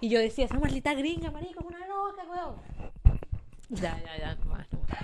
[0.00, 2.54] Y yo decía, esa maldita gringa, marico, es una loca, weón.
[3.68, 4.98] Ya, ya, ya, no más, no más.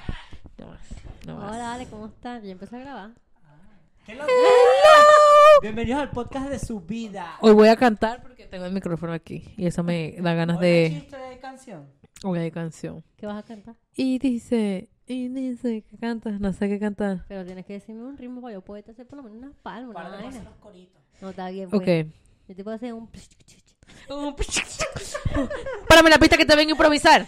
[0.58, 0.80] No más,
[1.26, 1.48] no más.
[1.50, 2.42] Hola, dale, ¿cómo estás?
[2.42, 3.10] Ya empecé a grabar.
[4.06, 4.24] ¿Qué lo-
[5.60, 7.36] Bienvenidos al podcast de su vida.
[7.40, 10.66] Hoy voy a cantar porque tengo el micrófono aquí y eso me da ganas ¿Hoy
[10.66, 11.00] hay de...
[11.00, 11.86] chiste de canción?
[12.24, 13.04] Hoy hay canción.
[13.16, 13.74] ¿Qué vas a cantar?
[13.94, 16.40] Y dice, y dice, ¿qué cantas?
[16.40, 17.24] No sé qué cantar.
[17.28, 19.94] Pero tienes que decirme un ritmo para yo poder hacer por lo menos unas palmas,
[19.94, 20.42] Para vaina.
[20.42, 21.02] los coritos.
[21.20, 21.82] No, está bien, pues.
[21.82, 22.12] Ok.
[22.48, 23.10] Yo te puedo hacer un...
[25.88, 27.26] Párame la pista que te vengo a improvisar.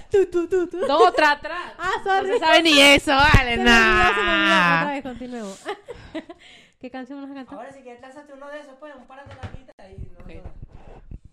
[0.86, 1.72] No, tra, atrás.
[1.78, 2.32] Ah, No sorry.
[2.32, 3.70] se sabe ni eso, vale, olvidó.
[3.70, 5.58] Otra vez, continuemos.
[6.80, 7.58] ¿Qué canción vas a cantar?
[7.58, 10.42] Ahora si quieres lánzate uno de esos, pues, un par de la pista y no,
[10.42, 10.50] no.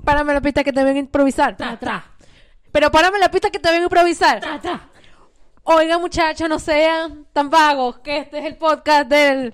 [0.04, 1.56] Párame la pista que te vengo a improvisar.
[1.56, 2.06] Tra, tra.
[2.72, 4.40] Pero párame la pista que te vengo a improvisar.
[4.40, 4.90] Tra, tra.
[5.64, 9.54] Oigan, muchachos, no sean tan vagos, que este es el podcast del...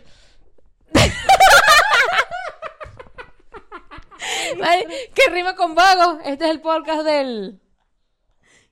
[4.63, 6.19] Ay, ¿Qué rima con vago?
[6.23, 7.59] Este es el podcast del...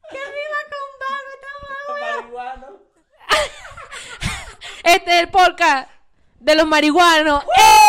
[0.09, 1.29] ¿Qué rima con vago?
[1.99, 2.79] Marihuano.
[4.83, 5.89] Este es el podcast
[6.39, 7.43] de los marihuanos.
[7.43, 7.79] ¡Eh!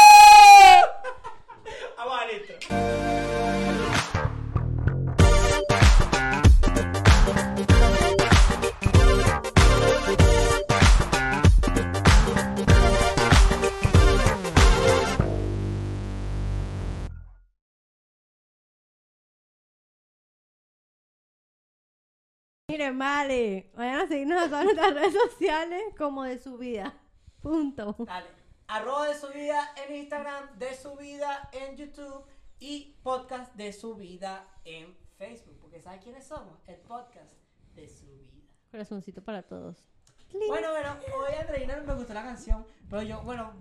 [22.70, 23.70] Miren, vale.
[23.74, 26.94] Vayan a seguirnos a todas nuestras redes sociales como de su vida.
[27.42, 27.96] Punto.
[28.06, 28.28] Dale.
[28.68, 32.24] Arroba de su vida en Instagram, de su vida en YouTube
[32.60, 35.58] y podcast de su vida en Facebook.
[35.60, 36.60] Porque ¿sabes quiénes somos?
[36.68, 37.32] El podcast
[37.74, 38.46] de su vida.
[38.70, 39.84] Corazoncito para todos.
[40.32, 43.52] Bueno, bueno, hoy a Andreina no me gustó la canción, pero yo, bueno,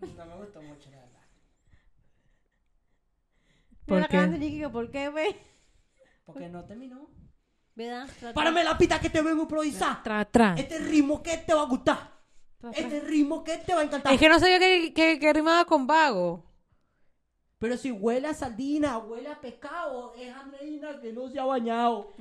[0.00, 1.22] no me gustó mucho, la verdad.
[3.86, 4.68] ¿Por qué?
[4.68, 5.36] ¿por qué, güey?
[6.24, 7.08] Porque no terminó.
[7.78, 8.06] ¿Verdad?
[8.06, 8.32] Tra, tra.
[8.32, 10.02] Párame la pita que te vengo a improvisar.
[10.02, 10.54] Tra, tra.
[10.58, 12.10] Este ritmo que te va a gustar.
[12.58, 12.82] Tra, tra.
[12.82, 14.12] Este ritmo que te va a encantar.
[14.12, 16.42] Es que no sabía que, que, que rimaba con vago.
[17.60, 22.12] Pero si huele a sardina, huele a pescado, es Andreina que no se ha bañado.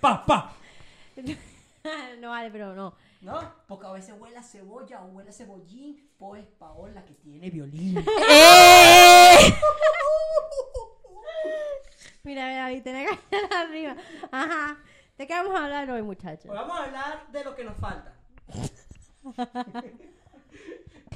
[0.00, 0.52] Pa, pa.
[2.20, 2.92] no vale, pero no.
[3.20, 3.54] ¿No?
[3.68, 7.98] Porque a veces huele a cebolla o huele a cebollín, pues Paola que tiene violín.
[8.30, 9.36] ¡Eh!
[12.24, 13.96] Mira, mira, ahí tenés que ir arriba.
[14.30, 14.78] Ajá.
[15.18, 16.46] ¿De qué vamos a hablar hoy, muchachos?
[16.46, 18.14] Pues vamos a hablar de lo que nos falta.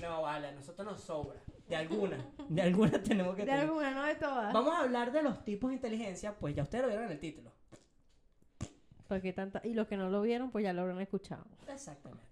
[0.02, 1.40] no, vale, a nosotros nos sobra.
[1.68, 2.18] De alguna.
[2.48, 3.60] De alguna tenemos que De tener.
[3.62, 4.52] alguna, no de todas.
[4.52, 7.18] Vamos a hablar de los tipos de inteligencia, pues ya ustedes lo vieron en el
[7.18, 7.52] título.
[9.08, 9.60] Porque tanta...
[9.64, 11.44] Y los que no lo vieron, pues ya lo habrán escuchado.
[11.68, 12.24] Exactamente.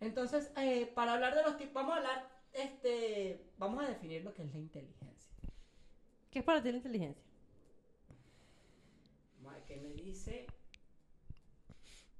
[0.00, 4.34] Entonces, eh, para hablar de los tipos, vamos a hablar, este, vamos a definir lo
[4.34, 5.32] que es la inteligencia.
[6.30, 7.24] ¿Qué es para ti la inteligencia?
[9.76, 10.46] Vamos a ver ¿Qué me dice?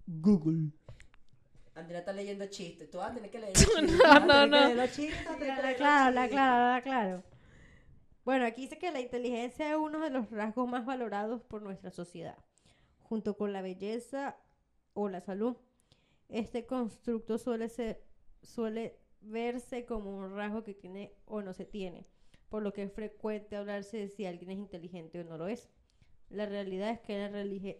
[0.06, 0.70] Google.
[1.74, 2.90] Andrea está leyendo chistes.
[2.90, 3.98] Tú vas a tener que leer los chistes.
[4.26, 5.26] No, no, los chistes,
[5.76, 7.22] claro, claro, claro.
[8.24, 11.90] Bueno, aquí dice que la inteligencia es uno de los rasgos más valorados por nuestra
[11.90, 12.36] sociedad,
[12.98, 14.36] junto con la belleza
[14.94, 15.56] o la salud.
[16.28, 18.02] Este constructo suele, ser,
[18.42, 22.08] suele verse como un rasgo que tiene o no se tiene,
[22.48, 25.68] por lo que es frecuente hablarse de si alguien es inteligente o no lo es.
[26.30, 27.30] La realidad es que la,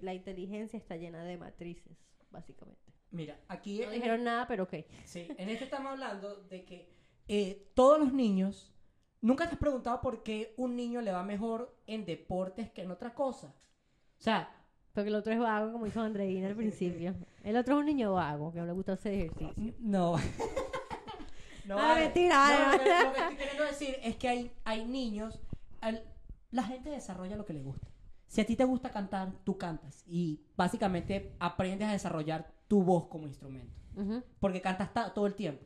[0.01, 1.97] la inteligencia está llena de matrices,
[2.31, 2.93] básicamente.
[3.11, 4.75] Mira, aquí No dijeron nada, pero ok.
[5.05, 6.89] sí, en este estamos hablando de que
[7.29, 8.73] eh, todos los niños,
[9.21, 12.91] nunca te has preguntado por qué un niño le va mejor en deportes que en
[12.91, 13.49] otra cosa.
[14.19, 14.49] O sea,
[14.93, 17.15] Porque el otro es vago, como dijo Andreina al principio.
[17.43, 19.75] El otro es un niño vago, que no le gusta hacer ejercicio.
[19.78, 20.17] No.
[21.65, 23.05] no Ah, mentira, No, lo, que, vale.
[23.09, 25.41] lo que estoy queriendo decir es que hay, hay niños.
[25.81, 26.05] al-
[26.53, 27.89] la gente desarrolla lo que le gusta.
[28.27, 30.05] Si a ti te gusta cantar, tú cantas.
[30.07, 33.73] Y básicamente aprendes a desarrollar tu voz como instrumento.
[34.41, 35.65] Porque cantas ta- todo el tiempo.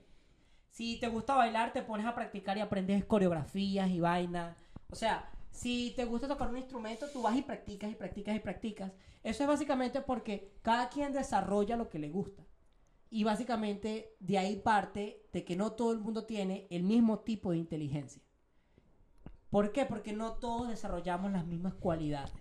[0.69, 4.56] Si te gusta bailar, te pones a practicar y aprendes coreografías y vainas.
[4.91, 8.41] O sea, si te gusta tocar un instrumento, tú vas y practicas y practicas y
[8.41, 8.92] practicas.
[9.24, 12.45] Eso es básicamente porque cada quien desarrolla lo que le gusta.
[13.10, 17.51] Y básicamente de ahí parte de que no todo el mundo tiene el mismo tipo
[17.51, 18.22] de inteligencia.
[19.51, 19.84] ¿Por qué?
[19.84, 22.33] Porque no todos desarrollamos las mismas cualidades.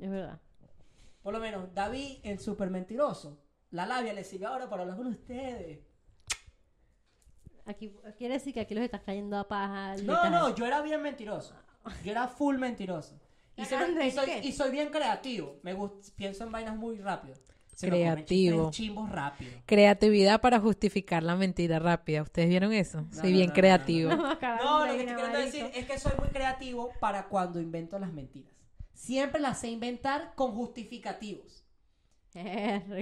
[0.00, 0.40] Es verdad.
[1.22, 3.38] Por lo menos, David, el súper mentiroso.
[3.70, 5.80] La labia le sigue ahora para hablar con ustedes.
[7.66, 9.94] Aquí quiere decir que aquí los estás cayendo a paja.
[10.02, 11.54] No, estás- no, yo era bien mentiroso.
[12.04, 13.18] Yo era full mentiroso.
[13.56, 14.40] Y, Andrés, y soy, ¿qué?
[14.46, 15.58] y soy bien creativo.
[15.62, 17.34] Me gust- pienso en vainas muy rápido.
[17.74, 18.70] Se Creativo.
[18.72, 19.52] chimbos rápido.
[19.66, 22.22] Creatividad para justificar la mentira rápida.
[22.22, 23.02] ¿Ustedes vieron eso?
[23.02, 24.10] No, Soy no, bien no, no, creativo.
[24.10, 24.16] no,
[24.86, 25.38] lo que queriendo marico.
[25.38, 28.52] decir es que soy muy creativo para cuando invento las mentiras.
[28.98, 31.64] Siempre las sé inventar con justificativos.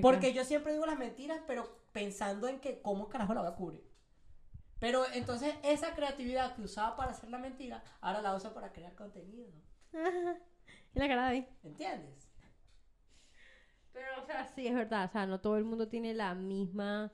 [0.02, 3.54] Porque yo siempre digo las mentiras, pero pensando en que cómo carajo la voy a
[3.54, 3.82] cubrir.
[4.78, 8.94] Pero entonces esa creatividad que usaba para hacer la mentira, ahora la uso para crear
[8.94, 9.48] contenido.
[10.94, 11.48] Y la cara de ahí.
[11.64, 12.28] ¿Entiendes?
[13.94, 15.06] Pero, o sea, sí, es verdad.
[15.06, 17.10] O sea, no todo el mundo tiene la misma.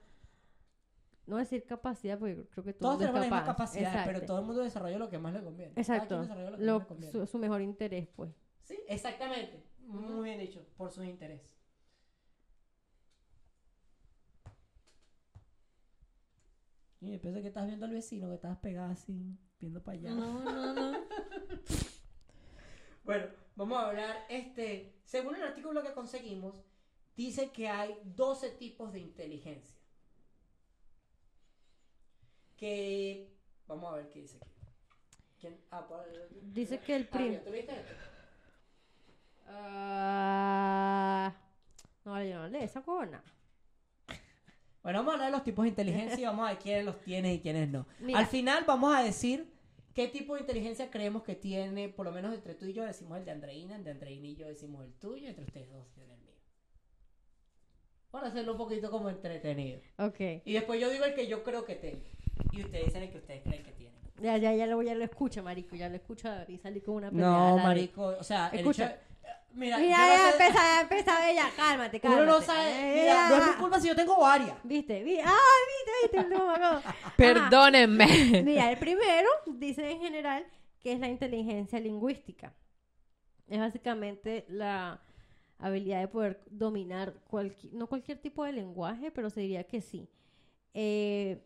[1.26, 3.56] No decir capacidad, porque creo que todo Todos tenemos es las mismas capaz.
[3.70, 4.26] capacidades, pero Exacto.
[4.26, 5.72] todo el mundo desarrolla lo que más le conviene.
[5.76, 6.22] Exacto.
[6.24, 7.12] lo que Lo- más le conviene.
[7.12, 8.30] su, su mejor interés, pues.
[8.72, 9.62] Sí, exactamente.
[9.80, 11.54] Muy bien dicho, por sus intereses.
[17.02, 20.10] Y pensé que estás viendo al vecino, que estabas pegada así, viendo para allá.
[20.12, 20.98] No, no, no.
[23.04, 23.26] Bueno,
[23.56, 26.62] vamos a hablar, este, según el artículo que conseguimos,
[27.16, 29.76] dice que hay 12 tipos de inteligencia.
[32.56, 33.36] Que,
[33.66, 34.52] vamos a ver qué dice aquí.
[35.40, 35.60] ¿Quién?
[35.72, 36.06] Ah, por
[36.52, 38.11] Dice que el Ah,
[39.46, 41.32] Ah,
[42.04, 43.22] no, yo no leo esa cona.
[44.82, 47.00] Bueno, vamos a hablar de los tipos de inteligencia y vamos a ver quiénes los
[47.02, 47.86] tienen y quiénes no.
[48.00, 48.18] Mira.
[48.18, 49.46] Al final vamos a decir
[49.94, 53.18] qué tipo de inteligencia creemos que tiene, por lo menos entre tú y yo decimos
[53.18, 56.12] el de Andreina, el de Andreina y yo decimos el tuyo, entre ustedes dos tienen
[56.12, 56.32] el mío.
[58.10, 59.80] Para hacerlo un poquito como entretenido.
[59.98, 60.20] Ok.
[60.44, 62.02] Y después yo digo el que yo creo que tengo.
[62.50, 63.92] Y ustedes dicen el que ustedes creen que tienen.
[64.20, 65.76] Ya, ya, ya lo, ya lo escucho, marico.
[65.76, 67.24] Ya lo escucho y salí con una pelea.
[67.26, 68.86] No, marico, o sea, el Escucha.
[68.86, 69.11] hecho de-
[69.54, 71.50] Mira, Mira, yo no ya sé- ya empezó ella.
[71.56, 72.22] Cálmate, cálmate.
[72.22, 74.56] uno no sabe, mira, no es mi culpa si yo tengo varias.
[74.64, 75.02] ¿Viste?
[75.02, 75.38] Vi- ¡Ah,
[76.02, 76.34] viste, viste!
[76.34, 76.66] No, no.
[76.78, 77.14] Ajá.
[77.16, 78.42] Perdónenme.
[78.44, 80.46] Mira, el primero dice en general
[80.80, 82.52] que es la inteligencia lingüística.
[83.48, 85.00] Es básicamente la
[85.58, 90.08] habilidad de poder dominar cualquier, no cualquier tipo de lenguaje, pero se diría que sí.
[90.74, 91.40] Eh,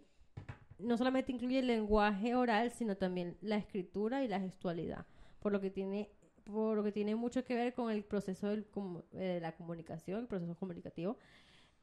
[0.79, 5.06] no solamente incluye el lenguaje oral, sino también la escritura y la gestualidad,
[5.41, 6.11] por lo que tiene,
[6.46, 9.54] por lo que tiene mucho que ver con el proceso del comu- eh, de la
[9.56, 11.19] comunicación, el proceso comunicativo.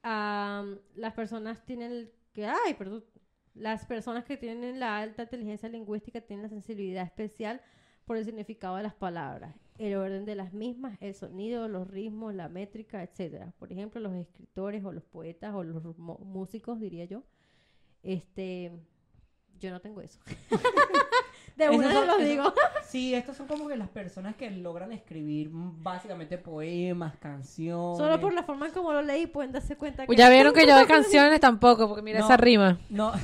[0.04, 2.76] Las personas tienen que, ay,
[3.54, 7.62] las personas que tienen la alta inteligencia lingüística tienen la sensibilidad especial
[8.06, 12.34] por el significado de las palabras, el orden de las mismas, el sonido, los ritmos,
[12.34, 13.54] la métrica, etcétera.
[13.60, 17.24] Por ejemplo, los escritores o los poetas o los músicos, diría yo.
[18.02, 18.72] Este,
[19.60, 20.20] yo no tengo eso.
[21.56, 22.54] de una los esos- digo.
[22.88, 27.98] Sí, estos son como que las personas que logran escribir básicamente poemas, canciones.
[27.98, 30.68] Solo por la forma en como lo leí pueden darse cuenta que Ya vieron que
[30.68, 32.26] yo de canciones tampoco, porque mira No.
[32.26, 32.80] esa rima.
[32.90, 33.12] No.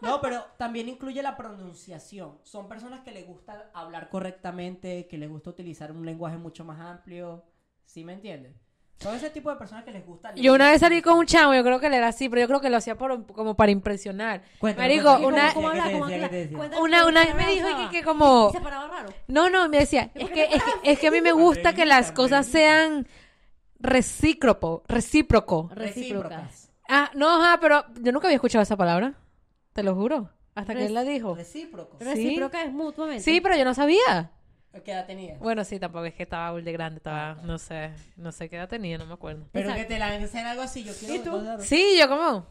[0.00, 2.38] No, pero también incluye la pronunciación.
[2.44, 6.78] Son personas que les gusta hablar correctamente, que les gusta utilizar un lenguaje mucho más
[6.80, 7.44] amplio.
[7.84, 8.54] ¿Sí me entienden?
[8.98, 10.34] Son ese tipo de personas que les gusta.
[10.36, 12.48] Yo una vez salí con un chamo, yo creo que él era así, pero yo
[12.48, 14.42] creo que lo hacía por, como para impresionar.
[14.58, 18.48] Cuéntame, Marico, una- Una, vez me dijo que, que como...
[18.50, 19.08] ¿Y se paraba raro?
[19.28, 21.84] No, no, me decía, es que, es, que, es que a mí me gusta que
[21.84, 23.06] las cosas sean
[23.78, 25.70] recíproco, recíproco.
[25.74, 26.70] Recíprocas.
[26.88, 29.14] Ah, no, ajá, pero yo nunca había escuchado esa palabra.
[29.72, 30.30] Te lo juro.
[30.54, 31.34] Hasta que él la dijo.
[31.34, 32.00] Recíprocos.
[32.00, 33.22] Recíproca es mutuamente.
[33.22, 34.30] Sí, pero yo no sabía.
[34.84, 35.38] ¿Qué edad tenías?
[35.38, 38.56] Bueno, sí, tampoco es que estaba muy de grande, estaba, no sé, no sé qué
[38.56, 39.48] edad tenía, no me acuerdo.
[39.52, 39.88] Pero Exacto.
[39.88, 41.62] que te lancen algo así, yo quiero ¿Y tú?
[41.62, 42.46] Sí, yo como,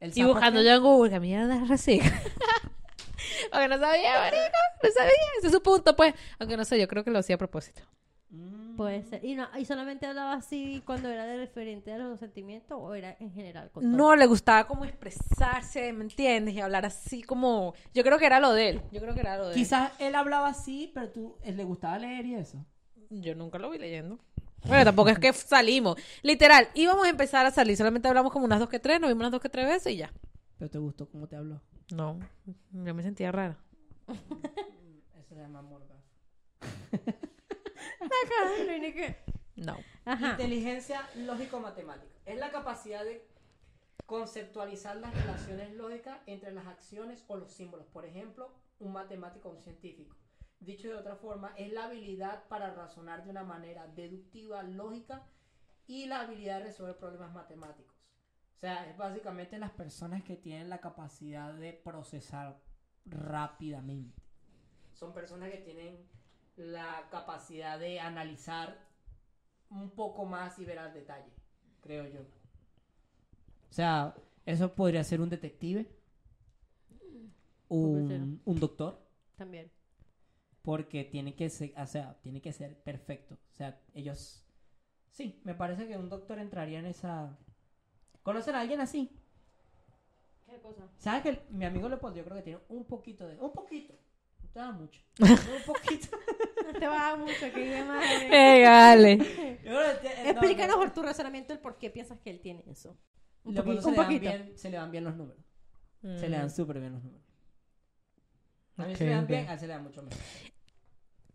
[0.00, 2.10] y buscando yo en Google, que mierda es reciclo.
[3.50, 6.14] Porque no sabía, marico, no sabía, ese es su punto, pues.
[6.38, 7.82] Aunque no sé, yo creo que lo hacía a propósito.
[8.30, 8.76] Mm.
[8.76, 9.24] Puede ser.
[9.24, 13.16] ¿Y, no, ¿Y solamente hablaba así cuando era de referente a los sentimientos o era
[13.20, 13.70] en general?
[13.70, 13.96] Con todo?
[13.96, 16.54] No, le gustaba como expresarse, ¿me entiendes?
[16.54, 17.74] Y hablar así como...
[17.94, 18.82] Yo creo que era lo de él.
[18.92, 19.58] Yo creo que era lo de él.
[19.58, 22.64] Quizás él hablaba así, pero tú él le gustaba leer y eso.
[23.10, 24.18] Yo nunca lo vi leyendo.
[24.66, 25.96] Bueno, tampoco es que salimos.
[26.22, 27.76] Literal, íbamos a empezar a salir.
[27.76, 29.96] Solamente hablamos como unas dos que tres, nos vimos unas dos que tres veces y
[29.96, 30.12] ya.
[30.58, 31.62] Pero te gustó cómo te habló.
[31.94, 32.18] No,
[32.72, 33.56] yo me sentía rara.
[34.08, 35.96] Eso se llama morga.
[38.00, 39.16] Ajá, no hay ni qué.
[39.56, 39.76] No.
[40.04, 40.30] Ajá.
[40.30, 42.12] Inteligencia lógico-matemática.
[42.24, 43.26] Es la capacidad de
[44.06, 47.86] conceptualizar las relaciones lógicas entre las acciones o los símbolos.
[47.88, 50.16] Por ejemplo, un matemático o un científico.
[50.60, 55.26] Dicho de otra forma, es la habilidad para razonar de una manera deductiva, lógica
[55.86, 57.94] y la habilidad de resolver problemas matemáticos.
[58.56, 62.60] O sea, es básicamente las personas que tienen la capacidad de procesar
[63.04, 64.20] rápidamente.
[64.94, 66.08] Son personas que tienen
[66.58, 68.78] la capacidad de analizar
[69.70, 71.32] un poco más y ver al detalle,
[71.80, 72.20] creo yo.
[73.70, 74.14] O sea,
[74.46, 75.86] eso podría ser un detective,
[77.68, 78.98] un, un doctor,
[79.36, 79.70] También.
[80.62, 83.34] porque tiene que ser, o sea, tiene que ser perfecto.
[83.52, 84.44] O sea, ellos
[85.10, 87.36] Sí, me parece que un doctor entraría en esa...
[88.22, 89.10] ¿Conocen a alguien así?
[90.46, 90.88] ¿Qué cosa?
[90.98, 93.38] ¿Sabes que mi amigo Leopoldo yo creo que tiene un poquito de...
[93.38, 93.94] Un poquito.
[94.48, 95.02] No te da mucho.
[95.20, 96.16] un poquito.
[96.66, 98.04] No te va a dar mucho que diga más.
[98.30, 99.16] Eh, dale.
[99.64, 99.80] No,
[100.30, 100.82] Explícanos no.
[100.82, 102.96] por tu razonamiento el por qué piensas que él tiene eso.
[103.44, 104.20] Un, se, le poquito.
[104.20, 105.42] bien, se le dan bien los números.
[106.02, 107.26] Se le dan súper bien los números.
[108.76, 110.18] A mí se le dan bien, a él se le dan mucho menos.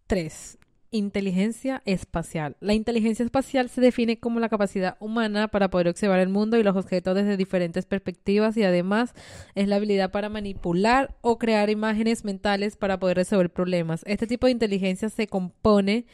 [0.08, 0.58] 3.
[0.95, 2.55] Inteligencia espacial.
[2.59, 6.62] La inteligencia espacial se define como la capacidad humana para poder observar el mundo y
[6.62, 9.15] los objetos desde diferentes perspectivas y además
[9.55, 14.03] es la habilidad para manipular o crear imágenes mentales para poder resolver problemas.
[14.05, 16.05] Este tipo de inteligencia se compone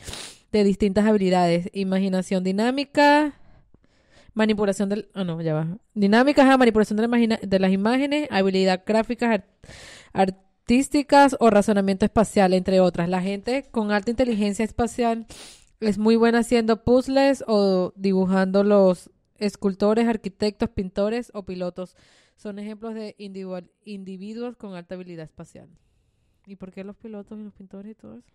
[0.53, 1.69] de distintas habilidades.
[1.74, 3.33] Imaginación dinámica,
[4.33, 5.09] manipulación del...
[5.13, 5.77] Ah, no, ya va.
[5.93, 6.98] Dinámica, ajá, manipulación
[7.41, 9.41] de las imágenes, habilidad gráficas,
[10.13, 10.38] art-
[10.70, 13.10] artísticas o razonamiento espacial, entre otras.
[13.10, 15.26] La gente con alta inteligencia espacial
[15.80, 19.10] es muy buena haciendo puzzles o dibujando los
[19.40, 21.96] escultores, arquitectos, pintores o pilotos.
[22.36, 23.16] Son ejemplos de
[23.84, 25.70] individuos con alta habilidad espacial.
[26.46, 28.32] ¿Y por qué los pilotos y los pintores y todo eso?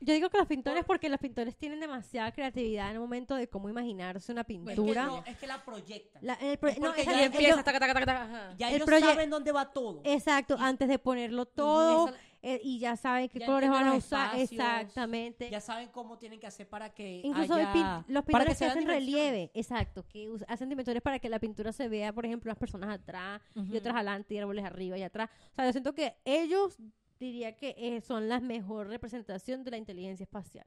[0.00, 3.48] Yo digo que los pintores, porque los pintores tienen demasiada creatividad en el momento de
[3.48, 5.04] cómo imaginarse una Es que, pintura.
[5.06, 6.24] no, es que la proyectan.
[6.24, 8.54] La- el pro- Es no, exacto, ya ellos- empieza, taca, taca, taca.
[8.56, 10.00] Ya el ellos proye- saben dónde va todo.
[10.04, 13.94] Exacto, antes de ponerlo todo Esa- eh, y ya saben qué Ya colores van a
[13.94, 14.26] usar.
[14.38, 15.50] espacios, Exactamente.
[15.50, 17.70] Ya saben cómo tienen que hacer para que Incluso haya...
[17.70, 21.38] hay pin- los pintores que, hacen relieve, exacto, que us- hacen dimensiones para que la
[21.38, 25.02] pintura se vea, por ejemplo, las personas atrás y otras adelante y árboles arriba y
[25.02, 25.28] atrás.
[25.52, 26.78] O sea, yo siento que ellos
[27.20, 30.66] diría que eh, son la mejor representación de la inteligencia espacial.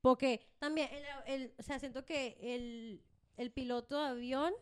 [0.00, 0.88] Porque también,
[1.26, 3.02] el, el- o sea, siento que el,
[3.36, 4.52] el piloto de avión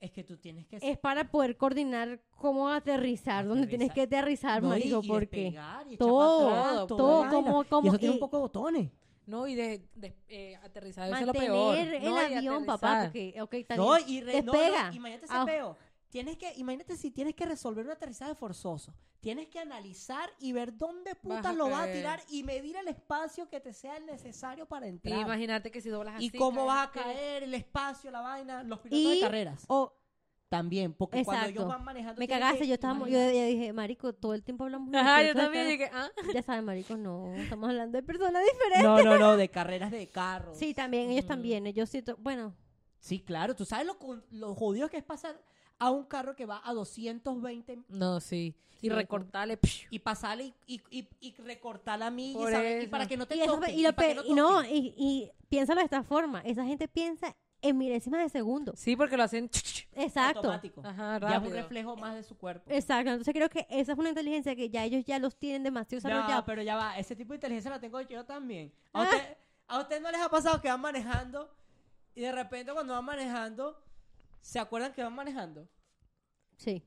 [0.00, 0.78] Es que tú tienes que...
[0.80, 5.54] es para poder coordinar cómo aterrizar, dónde tienes que aterrizar, No, y- marico, y porque
[5.90, 8.90] y todo, atrás, todo, todo como, como Y eso tiene un poco de botones.
[9.26, 11.76] No, y de, de eh, aterrizar eso es lo peor.
[11.76, 14.90] mantener el No, avión, papá, porque, ok, está No, y re- no, Despega.
[14.90, 15.44] no, imagínate ese Ah.
[15.46, 15.76] peo.
[16.14, 18.94] Tienes que, imagínate si tienes que resolver un aterrizaje forzoso.
[19.18, 23.48] Tienes que analizar y ver dónde putas lo vas a tirar y medir el espacio
[23.48, 25.18] que te sea el necesario para Y entrar.
[25.18, 26.26] imagínate que si doblas así.
[26.26, 29.64] Y cómo vas a caer, el espacio, la vaina, los pilotos Y- de carreras.
[29.66, 29.92] O
[30.48, 31.68] También, porque cuando ellos Exacto.
[31.78, 32.18] van manejando.
[32.20, 35.20] me cagaste, que yo estaba, yo, yo dije, marico, todo el tiempo hablamos de Ajá,
[35.24, 35.84] yo también carrera".
[35.84, 36.10] dije, ah.
[36.38, 38.84] Ya saben, marico, no, estamos hablando de personas diferentes.
[38.84, 40.56] No, no, no, de carreras de carros.
[40.56, 42.54] Sí, también, ellos también, ellos siento, bueno,
[43.00, 43.54] Sí, claro.
[43.56, 43.98] Tú sabes lo,
[44.30, 45.38] lo jodido que es pasar
[45.78, 48.54] a un carro que va a 220 No, sí.
[48.80, 49.58] Sí, Y recortarle.
[49.90, 52.84] y pasarle y, y, y, y recortar la milla Por ¿sabes?
[52.84, 54.62] y para que no te y, eso- toquen, y lo para que pe- y no,
[54.64, 58.78] y, y piénsalo de esta forma, esa gente piensa en milésimas de segundos.
[58.78, 59.48] Sí, porque lo hacen.
[59.94, 60.40] Exacto.
[60.40, 60.82] automático.
[60.84, 62.64] Ajá, Ya es un reflejo más de su cuerpo.
[62.70, 66.02] Exacto, entonces creo que esa es una inteligencia que ya ellos ya los tienen demasiado
[66.02, 66.44] Ya, desarrollados.
[66.44, 68.70] pero ya va, ese tipo de inteligencia la tengo yo también.
[68.92, 69.04] ¿A Ah.
[69.04, 69.36] usted,
[69.68, 71.48] ¿A usted no les ha pasado que van manejando
[72.14, 73.80] y de repente cuando van manejando,
[74.44, 75.66] se acuerdan que van manejando?
[76.58, 76.84] Sí.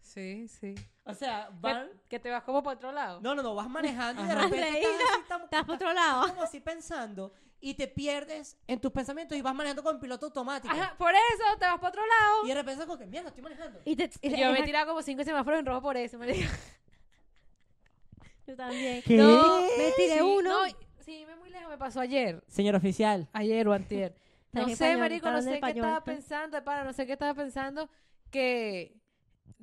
[0.00, 0.74] Sí, sí.
[1.04, 1.88] O sea, van...
[2.08, 3.20] que te vas como para otro lado.
[3.20, 6.28] No, no, no, vas manejando y de repente estás así, tam- Estás por otro lado.
[6.28, 10.72] como así pensando y te pierdes en tus pensamientos y vas manejando con piloto automático.
[10.72, 12.44] Ajá, por eso te vas para otro lado.
[12.44, 13.80] Y de repente es como que, mierda, estoy manejando.
[13.84, 16.18] Y te, y- Yo me he tirado como cinco semáforos en rojo por eso.
[16.18, 16.34] Me
[18.46, 19.02] yo también.
[19.02, 19.16] ¿Qué?
[19.16, 20.66] No, me tiré Sí, uno.
[20.66, 21.68] No, sí, me muy lejos.
[21.68, 22.42] Me pasó ayer.
[22.48, 23.28] Señor oficial.
[23.32, 24.14] Ayer o antier.
[24.52, 26.16] No sé, marico, no sé qué estaba pues.
[26.16, 27.88] pensando, de pana, no sé qué estaba pensando,
[28.30, 29.00] que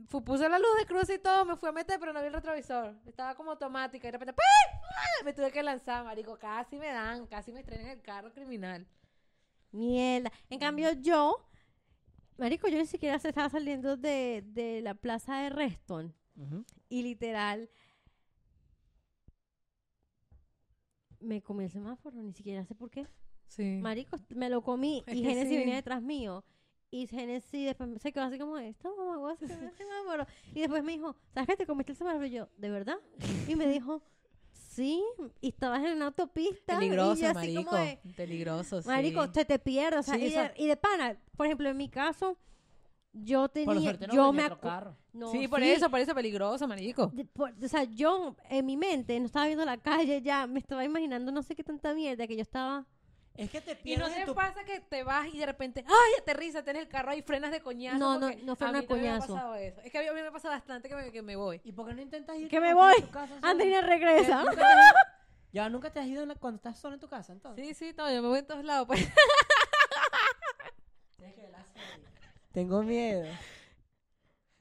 [0.08, 2.34] puse la luz de cruce y todo, me fui a meter, pero no vi el
[2.34, 2.96] retrovisor.
[3.05, 5.25] Estaba como automática y de repente ¡pum!
[5.25, 8.88] me tuve que lanzar, marico, casi me dan, casi me estrenan el carro criminal.
[9.72, 10.31] Mierda.
[10.50, 11.50] En cambio, yo,
[12.39, 16.15] Marico, yo ni siquiera se estaba saliendo de, de la plaza de Reston.
[16.88, 17.69] Y literal.
[21.19, 23.05] Me comí el semáforo, ni siquiera sé por qué.
[23.50, 23.79] Sí.
[23.82, 25.58] Marico, me lo comí Es y Genesis sí.
[25.58, 26.44] venía detrás mío.
[26.91, 30.25] Y Genesis después se quedó así como, esta mamá se el semáforo.
[30.56, 32.25] Y después me dijo, ¿sabes que te comiste el semáforo?
[32.25, 32.98] Y yo, ¿de verdad?
[33.48, 34.01] Y me dijo,
[34.53, 35.03] sí.
[35.41, 36.74] Y estabas en una autopista.
[36.74, 38.01] y Peligroso, yo así como marico.
[38.08, 38.88] de, Peligroso, sí.
[38.88, 40.00] Marico, se te pierde.
[40.00, 42.38] O sea, Sí, y, de, eso- y de pana, por ejemplo, en mi caso,
[43.13, 43.82] yo Por tenía.
[43.82, 44.98] suerte no yo me otro acu- carro.
[45.13, 45.70] No, sí, por sí.
[45.70, 47.08] eso, por eso peligroso, marico.
[47.13, 50.60] De- por- o sea, yo en mi mente no estaba viendo la calle ya, me
[50.60, 52.88] estaba imaginando no sé qué tanta mierda que yo estaba.
[53.39, 54.36] Es que te Y no pierdes te tu...
[54.36, 56.62] pasa que te vas y de repente, ¡ay, aterriza!
[56.63, 57.98] Tienes el carro ahí, frenas de coñazo.
[57.98, 59.34] No, no, no mí de también me ha coñazo.
[59.34, 59.79] pasado eso.
[59.81, 61.62] Es que a mí a mí me pasa bastante que me, que me voy.
[61.63, 62.96] ¿Y por qué no intentas ir Que me voy.
[63.41, 64.43] Andrina ¿Ya regresa.
[64.43, 64.93] nunca has
[65.53, 67.65] Ya nunca te has ido en la- cuando estás sola en tu casa, entonces.
[67.65, 68.86] Sí, sí, no, yo me voy en todos lados.
[68.88, 69.00] Pues.
[71.17, 72.05] Tienes que ver la serie.
[72.51, 73.24] Tengo miedo.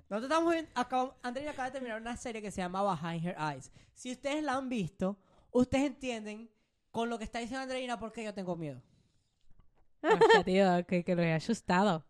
[0.09, 3.37] Nosotros estamos viendo, acabo, Andrea acaba de terminar una serie que se llama Behind Her
[3.39, 3.71] Eyes.
[3.93, 5.19] Si ustedes la han visto,
[5.51, 6.51] ustedes entienden
[6.99, 8.83] con lo que está diciendo Andreina por qué yo tengo miedo.
[10.03, 12.05] Hostia, tío, que, que lo he asustado.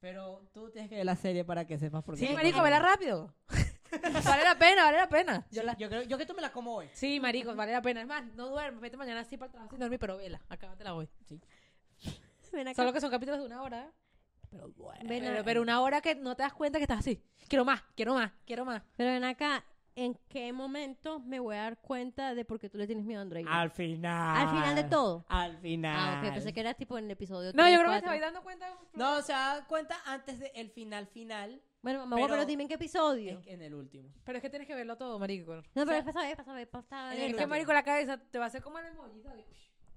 [0.00, 2.26] Pero tú tienes que ver la serie para que sepas por qué.
[2.26, 3.32] Sí, marico, vela rápido.
[4.24, 5.46] vale la pena, vale la pena.
[5.52, 6.88] Yo, Yo la- yo creo yo que tú me la como hoy.
[6.92, 8.00] Sí, marico, vale la pena.
[8.00, 10.92] Es más, no duermes, vete mañana así para el trabajo sin dormir, pero vela, acábatela
[10.94, 11.08] hoy.
[12.52, 12.74] Ven acá.
[12.74, 13.90] Solo que son capítulos de una hora, ¿eh?
[14.50, 15.08] Pero bueno.
[15.08, 17.22] Ven Pero, pero una hora que no te das cuenta que estás así.
[17.46, 18.82] Quiero más, quiero más, quiero más.
[18.96, 22.78] Pero ven acá, ¿en qué momento me voy a dar cuenta de por qué tú
[22.78, 23.46] le tienes miedo a Android?
[23.48, 24.36] Al final.
[24.36, 25.24] Al final de todo.
[25.28, 25.96] Al final.
[25.96, 28.20] Ah, ok, pensé que era tipo en el episodio No, yo creo que te vais
[28.20, 28.66] dando cuenta.
[28.94, 31.60] No, se da cuenta antes del final final.
[31.82, 33.40] Bueno, mamá, pero- pero dime en qué episodio.
[33.40, 34.08] es en el último.
[34.24, 35.56] Pero es que tienes que verlo todo, marico.
[35.56, 37.72] No, pero sea, es para saber, para saber, para estar en el Es que, marico,
[37.72, 39.20] la cabeza te va a hacer como el emoji.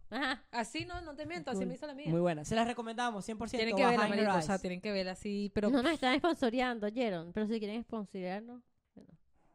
[0.09, 0.43] Ajá.
[0.51, 1.67] Así no, no te miento, así Cool.
[1.67, 2.07] me hizo la mía.
[2.09, 2.45] Muy buena.
[2.45, 3.57] Se las recomendamos 100%.
[3.57, 5.69] Tienen que verla, marico, o sea, tienen que verla así, pero...
[5.69, 7.33] No nos están sponsoreando, ¿oyeron?
[7.33, 8.61] Pero si quieren sponsorearnos.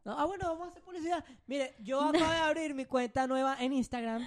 [0.05, 1.25] No, ah, bueno, vamos a hacer publicidad.
[1.47, 4.27] Mire, yo acabo de abrir mi cuenta nueva en Instagram,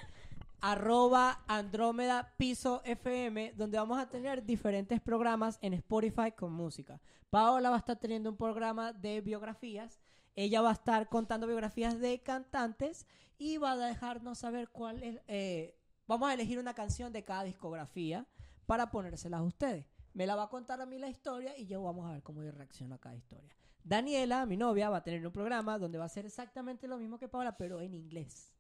[0.62, 7.02] arroba Andrómeda Piso FM, donde vamos a tener diferentes programas en Spotify con música.
[7.30, 10.00] Paola va a estar teniendo un programa de biografías.
[10.36, 15.20] Ella va a estar contando biografías de cantantes y va a dejarnos saber cuál es...
[15.28, 15.76] eh,
[16.08, 18.28] vamos a elegir una canción de cada discografía
[18.68, 19.88] para ponérselas a ustedes.
[20.14, 22.44] Me la va a contar a mí la historia y yo vamos a ver cómo
[22.44, 23.56] yo reacciono a cada historia.
[23.84, 27.18] Daniela, mi novia, va a tener un programa donde va a ser exactamente lo mismo
[27.18, 28.54] que Paola, pero en inglés.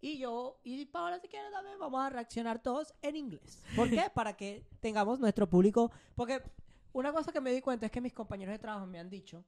[0.00, 3.62] Y yo y Paola, si quiere también, vamos a reaccionar todos en inglés.
[3.76, 4.04] ¿Por qué?
[4.14, 5.90] Para que tengamos nuestro público.
[6.14, 6.42] Porque
[6.92, 9.44] una cosa que me di cuenta es que mis compañeros de trabajo me han dicho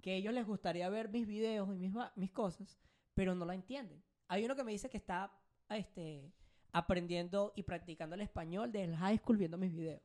[0.00, 2.78] que a ellos les gustaría ver mis videos y mis, mis cosas,
[3.14, 4.02] pero no la entienden.
[4.26, 5.30] Hay uno que me dice que está
[5.68, 6.32] este,
[6.72, 10.02] aprendiendo y practicando el español desde el high school viendo mis videos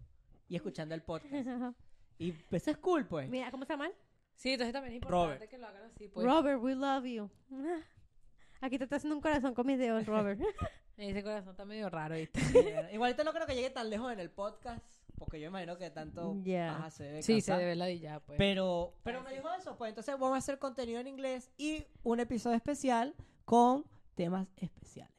[0.48, 1.34] y escuchando el podcast.
[2.20, 3.30] Y pues es cool, pues.
[3.30, 3.92] Mira, ¿cómo se llama?
[4.38, 5.50] Sí, entonces también es importante Robert.
[5.52, 6.26] que lo hagan así, pues.
[6.26, 7.30] Robert, we love you.
[8.62, 10.40] Aquí te está haciendo un corazón con mis dedos, Robert.
[10.98, 12.40] Ese corazón está medio raro, ¿viste?
[12.54, 12.92] Yeah.
[12.92, 14.84] Igualito no creo que llegue tan lejos en el podcast,
[15.20, 16.76] porque yo imagino que tanto Ya.
[16.76, 18.38] ajá, se debe Sí, se debe la ya, pues.
[18.40, 22.20] Pero, pero me dijo eso, pues entonces vamos a hacer contenido en inglés y un
[22.20, 23.14] episodio especial
[23.46, 25.14] con temas especiales.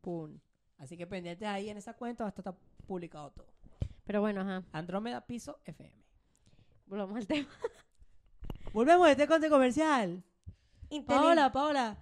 [0.00, 0.40] Pum.
[0.76, 2.56] Así que pendientes ahí en esa cuenta, hasta está
[2.86, 3.52] publicado todo.
[4.04, 4.64] Pero bueno, ajá.
[4.72, 6.04] Andrómeda Piso FM.
[6.86, 7.48] Volvamos al tema.
[8.78, 10.22] Volvemos a este conte comercial.
[11.04, 11.98] Paola, Paola,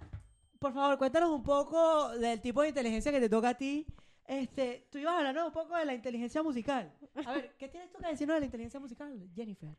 [0.59, 3.87] por favor, cuéntanos un poco del tipo de inteligencia que te toca a ti.
[4.27, 6.93] Este, tú ibas a hablarnos un poco de la inteligencia musical.
[7.25, 9.75] A ver, ¿qué tienes tú que decirnos de la inteligencia musical, Jennifer?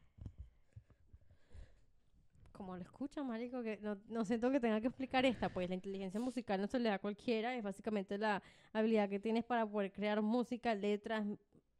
[2.50, 5.76] Como lo escuchan, marico, que no, no siento que tenga que explicar esta, pues la
[5.76, 9.64] inteligencia musical no se le da a cualquiera, es básicamente la habilidad que tienes para
[9.64, 11.24] poder crear música, letras,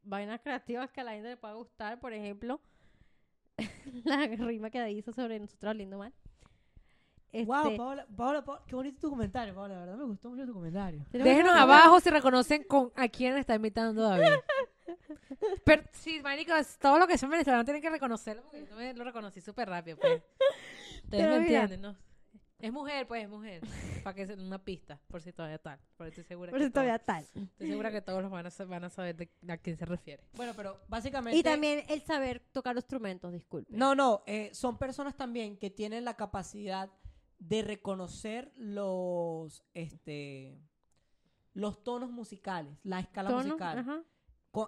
[0.04, 2.60] vainas creativas que a la gente le pueda gustar, por ejemplo,
[4.04, 6.12] la rima que hizo sobre nosotros lindo mal.
[7.32, 10.46] Wow, Este, Paola, Paola, Paola, qué bonito tu comentario, Paola, la verdad me gustó mucho
[10.46, 11.04] tu comentario.
[11.12, 14.38] Déjenos abajo si reconocen con a quién está imitando David.
[15.64, 18.94] Pero sí, marico, es todo lo que son venezolanos tienen que reconocerlo porque yo me
[18.94, 20.22] lo reconocí súper rápido, pues.
[21.04, 21.62] Ustedes Pero me mira.
[21.64, 22.07] entienden, ¿no?
[22.60, 23.62] Es mujer, pues, es mujer.
[24.04, 25.78] Para que sea una pista, por si todavía tal.
[25.96, 27.42] Porque estoy segura Por que eso todavía todos, tal.
[27.44, 30.24] estoy segura que todos los van a, van a saber de, a quién se refiere.
[30.34, 31.38] Bueno, pero básicamente...
[31.38, 33.72] Y también el saber tocar los instrumentos, disculpe.
[33.76, 36.90] No, no, eh, son personas también que tienen la capacidad
[37.38, 40.60] de reconocer los, este,
[41.52, 43.78] los tonos musicales, la escala Tono, musical.
[43.78, 44.02] ajá.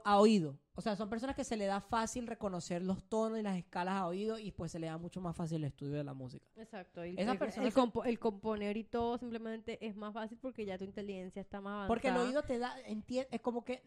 [0.04, 0.58] a oído.
[0.80, 3.96] O sea, son personas que se le da fácil reconocer los tonos y las escalas
[3.96, 6.46] a oído y pues se le da mucho más fácil el estudio de la música.
[6.56, 7.04] Exacto.
[7.04, 10.84] Y Esas el, compo- el componer y todo simplemente es más fácil porque ya tu
[10.84, 11.88] inteligencia está más avanzada.
[11.88, 13.82] Porque el oído te da, enti- es como que...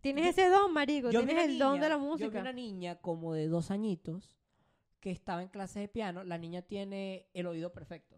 [0.00, 1.10] Tienes yo- ese don, marico.
[1.10, 2.40] Tienes el don de la niña- Yo vi música.
[2.40, 4.38] una niña como de dos añitos
[5.00, 6.22] que estaba en clases de piano.
[6.22, 8.16] La niña tiene el oído perfecto.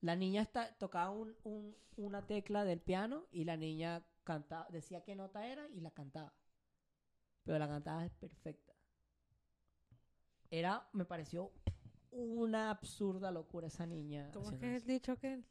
[0.00, 5.04] La niña está, tocaba un- un- una tecla del piano y la niña cantaba, decía
[5.04, 6.32] qué nota era y la cantaba.
[7.44, 8.72] Pero la cantaba perfecta.
[10.50, 11.50] Era, me pareció
[12.10, 14.30] una absurda locura esa niña.
[14.32, 15.42] ¿Cómo es que es dicho que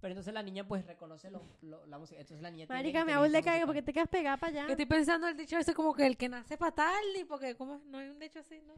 [0.00, 2.20] Pero entonces la niña pues reconoce lo- lo- la música.
[2.20, 4.36] Entonces la niña tiene Marica, me hago el de inteligencia cague porque te quedas pegada
[4.36, 4.66] para allá.
[4.66, 7.76] Que estoy pensando el dicho ese como que el que nace fatal, ni porque, ¿cómo
[7.76, 7.84] es?
[7.84, 8.74] No hay un dicho así, ¿no?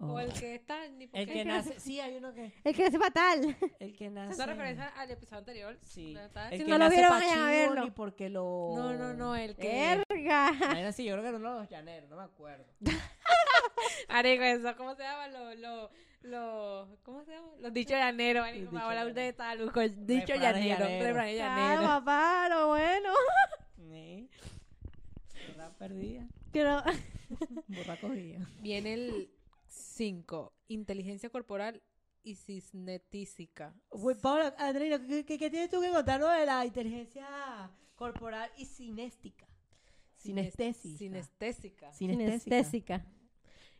[0.00, 0.20] O Oh.
[0.20, 1.22] el que está, ni porque...
[1.22, 3.56] El que nace, sí, hay uno que, El que hace fatal.
[3.80, 4.34] el que Es nace.
[4.36, 5.78] una referencia al episodio anterior.
[5.82, 6.14] Sí.
[6.14, 6.48] ¿no está?
[6.50, 7.84] El Si que no lo nace vieron, vayan a verlo.
[7.84, 8.72] ni porque lo.
[8.76, 10.02] No, no, no, el que...
[10.08, 10.52] Verga.
[10.60, 12.64] Vaina así, yo creo que era uno de los llaneros, no me acuerdo.
[14.08, 15.28] Marico, eso, ¿cómo se llama?
[15.28, 15.90] Los, los,
[16.22, 17.48] los, ¿cómo se llama?
[17.60, 18.64] Los dichos llaneros, marico.
[18.64, 19.10] Los Me dichos habla llaneros.
[19.28, 21.18] usted tal, busco el dicho Refranes llanero, llaneros.
[21.18, 21.84] Ah, llaneros.
[21.86, 23.12] papá, lo bueno.
[23.90, 24.28] Sí.
[25.52, 26.26] Burra perdida.
[26.52, 26.82] Pero,
[27.68, 28.46] Burra cogida.
[28.60, 29.30] Viene el
[29.98, 31.82] 5, inteligencia corporal
[32.22, 33.74] y cisnetísica.
[33.90, 37.26] Uy, Paula, Andreina, ¿qué, tienes tú que contarnos de la inteligencia
[37.96, 39.48] corporal y cinéstica?
[40.14, 40.96] Sinestésica.
[40.98, 41.92] Sinestésica.
[41.92, 43.06] Sinestésica.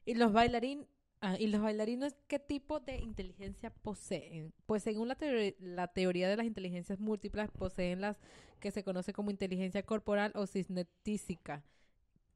[0.04, 0.88] Y los bailarín,
[1.20, 4.52] ah, y los bailarines, ¿qué tipo de inteligencia poseen?
[4.66, 8.18] Pues según la, teori- la teoría de las inteligencias múltiples, poseen las
[8.58, 11.62] que se conoce como inteligencia corporal o cisnetísica,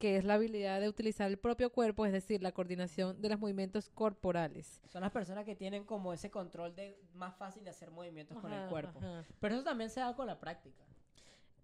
[0.02, 3.38] que es la habilidad de utilizar el propio cuerpo, es decir, la coordinación de los
[3.38, 4.80] movimientos corporales.
[4.88, 8.52] Son las personas que tienen como ese control de más fácil de hacer movimientos con
[8.52, 8.98] el Ajá, cuerpo.
[8.98, 9.24] ajá.
[9.38, 10.82] Pero eso también se da con la práctica.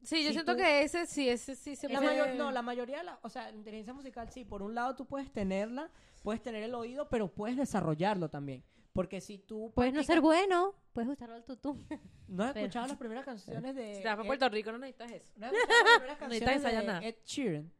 [0.05, 2.53] Sí, yo Si siento tú- que ese sí, ese sí se La puede- mayor- no,
[2.53, 5.33] la mayoría, de la, o sea, la inteligencia musical, sí, por un lado tú puedes
[5.33, 5.91] tenerla,
[6.23, 8.63] puedes tener el oído, pero puedes desarrollarlo también.
[8.93, 9.73] Porque si tú...
[9.75, 11.77] Puedes no ser practicas- bueno, puedes usarlo al tutú.
[12.29, 13.97] ¿No has pero- escuchado las primeras canciones de...
[13.97, 15.33] Si te vas para Puerto Rico no necesitas eso.
[15.37, 17.01] ¿No has escuchado las primeras Necesitas canciones ensayar nada.
[17.01, 17.73] de Ed Sheeran?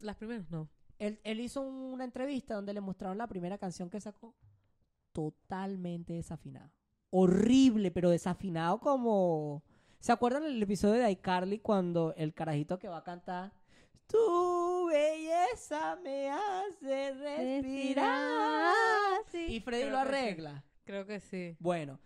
[0.00, 0.68] Las primeras no.
[0.98, 4.34] Él, él hizo una entrevista donde le mostraron la primera canción que sacó
[5.12, 6.70] totalmente desafinado.
[7.10, 9.62] Horrible, pero desafinado como...
[10.00, 13.52] ¿Se acuerdan del episodio de iCarly cuando el carajito que va a cantar
[14.06, 18.74] Tu belleza me hace respirar?
[19.30, 19.46] Sí.
[19.48, 20.18] Y Freddy Creo lo que sí.
[20.18, 20.64] arregla.
[20.84, 21.56] Creo que sí.
[21.58, 21.98] Bueno,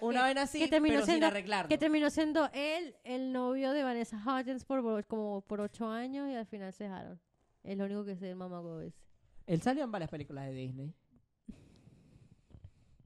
[0.00, 1.68] una vez así, que terminó pero sin siendo- arreglarlo.
[1.68, 6.34] Que terminó siendo él el novio de Vanessa Hudgens por como por ocho años y
[6.34, 7.20] al final se dejaron.
[7.62, 8.96] Es lo único que sé del mamago ese.
[9.46, 10.94] Él salió en varias películas de Disney.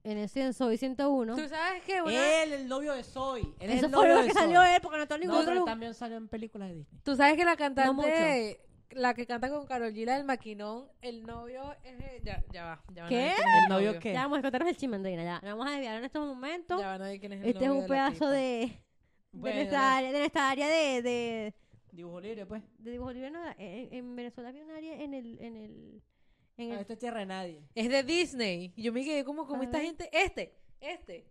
[0.03, 1.35] En ese en Soy 101.
[1.35, 2.43] Tú sabes que una...
[2.43, 3.41] Él, el novio de Zoe.
[3.59, 4.41] Él es Eso el fue novio lo de que Zoe.
[4.43, 5.71] salió él porque no está ningún No, otro pero lugar.
[5.73, 6.99] también salió en películas de Disney.
[7.03, 8.59] Tú sabes que la cantante,
[8.91, 11.97] la que canta con Carol G, la del maquinón, el novio es...
[11.97, 13.09] de- Ya, ya va, ya va.
[13.09, 13.15] ¿Qué?
[13.15, 14.13] nadie quién es ¿El novio qué?
[14.13, 16.79] Ya vamos a contaros el chisme, Andreina, Ya, Nos vamos a desviar en estos momentos.
[16.79, 18.29] Ya va, nadie quién es el Este es novio un de la pedazo tipa.
[18.29, 18.81] de, de,
[19.31, 21.53] Bueno, nuestra área, de nuestra área de, de,
[21.95, 22.61] Dibujo libre, pues.
[22.77, 23.31] de dibujo libre.
[23.31, 25.39] no, en, en Venezuela había un área en el...
[25.41, 26.03] En el,
[26.57, 27.63] en Ah, es tierra de nadie.
[27.75, 28.73] Es de Disney.
[28.75, 29.87] Y yo me quedé como, como esta ver.
[29.87, 30.09] gente...
[30.11, 31.29] Este, este.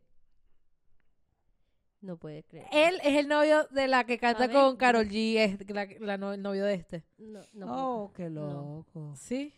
[2.00, 2.66] no puede creer.
[2.72, 4.54] Él es el novio de la que canta ver.
[4.56, 7.04] con Carol G, es la, la no- el novio de este.
[7.18, 9.14] No, no puedo Oh, qué loco.
[9.16, 9.54] Sí.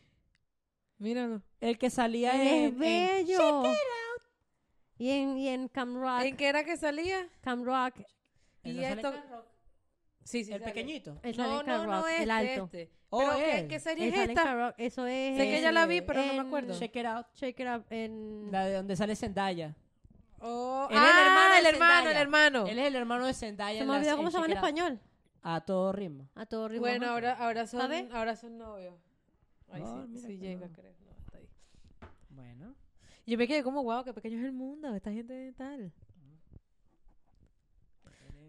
[0.99, 1.43] Míralo.
[1.61, 2.47] El que salía en...
[2.49, 3.63] Es en- bello.
[4.99, 6.23] Y en, y en Cam Rock.
[6.23, 7.29] ¿En qué era que salía?
[7.43, 7.97] Cam Rock.
[8.63, 9.09] ¿él Y no sale esto...
[9.09, 9.47] en Camp Rock?
[10.27, 10.53] Sí, sí.
[10.53, 10.73] El sale.
[10.73, 11.15] pequeñito.
[11.23, 12.65] Sale No, en no, no Rock, este, el alto.
[12.65, 12.91] este.
[13.11, 14.55] Oh, Pero ¿qué, qué serie es en esta?
[14.55, 14.75] Rock.
[14.79, 15.37] Eso es...
[15.37, 16.79] Sé que ya la vi, en- pero no me acuerdo.
[16.79, 17.27] Check it out.
[17.35, 18.49] Shake It Up en...
[18.51, 19.75] La de donde sale Zendaya.
[20.41, 22.67] Oh, Él es el ah, hermano el hermano, el hermano.
[22.67, 23.79] Él es el hermano de Zendaya.
[23.79, 24.69] Se en me olvidó cómo se llama en Shake Out.
[24.69, 25.01] español.
[25.43, 26.29] A todo ritmo.
[26.35, 26.81] A todo ritmo.
[26.81, 28.09] Bueno, ahora, ahora son, ¿Sabe?
[28.13, 28.95] ahora son novios.
[29.71, 30.73] Ay, No, sí, mira sí llega, no.
[30.75, 30.93] creo.
[31.05, 31.49] No, está ahí.
[32.31, 32.75] Bueno.
[33.27, 35.93] Yo me quedé como, wow, qué pequeño es el mundo, esta gente tal.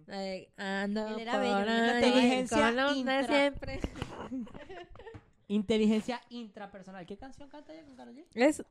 [0.08, 3.80] Ando Él era por bello, él ahí, inteligencia con intra- siempre.
[5.50, 7.06] Inteligencia intrapersonal.
[7.06, 8.26] ¿Qué canción canta ella con Karol G?
[8.36, 8.64] Es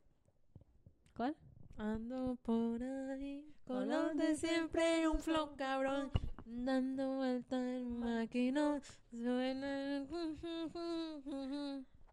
[1.15, 1.35] ¿Cuál?
[1.77, 6.11] Ando por ahí con los de siempre, un flow cabrón,
[6.45, 10.05] dando vuelta el maquinón, suena.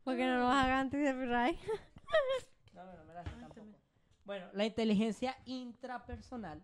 [0.05, 1.59] Porque no nos hagan antes de Ray.
[2.75, 3.67] No, no, no me la sé tampoco.
[4.25, 6.61] Bueno, la inteligencia intrapersonal.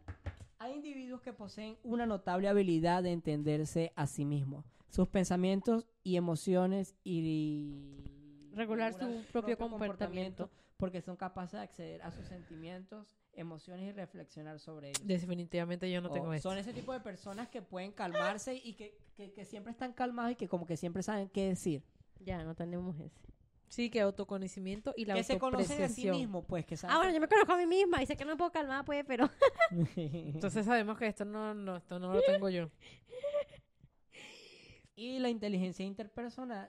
[0.63, 6.17] Hay individuos que poseen una notable habilidad de entenderse a sí mismos, sus pensamientos y
[6.17, 8.05] emociones y
[8.53, 10.51] Regular su propio comportamiento.
[10.77, 15.07] porque son capaces de acceder a sus sentimientos, emociones y reflexionar sobre ellos.
[15.07, 16.51] Definitivamente yo no O tengo esto.
[16.51, 20.33] son ese tipo de personas que pueden calmarse y que, que- que siempre están calmados
[20.33, 21.83] y que como que siempre saben qué decir.
[22.23, 23.19] Ya, no tenemos ese.
[23.71, 26.99] Sí, que autoconocimiento y la que se conocen a sí mismos, pues, que saben Ah,
[26.99, 29.05] bueno, yo me conozco a mí misma y sé que no me puedo calmar, pues,
[29.07, 29.31] pero...
[29.97, 32.69] Entonces sabemos que esto no, no, esto no lo tengo yo.
[34.97, 36.69] Y la inteligencia interpersonal,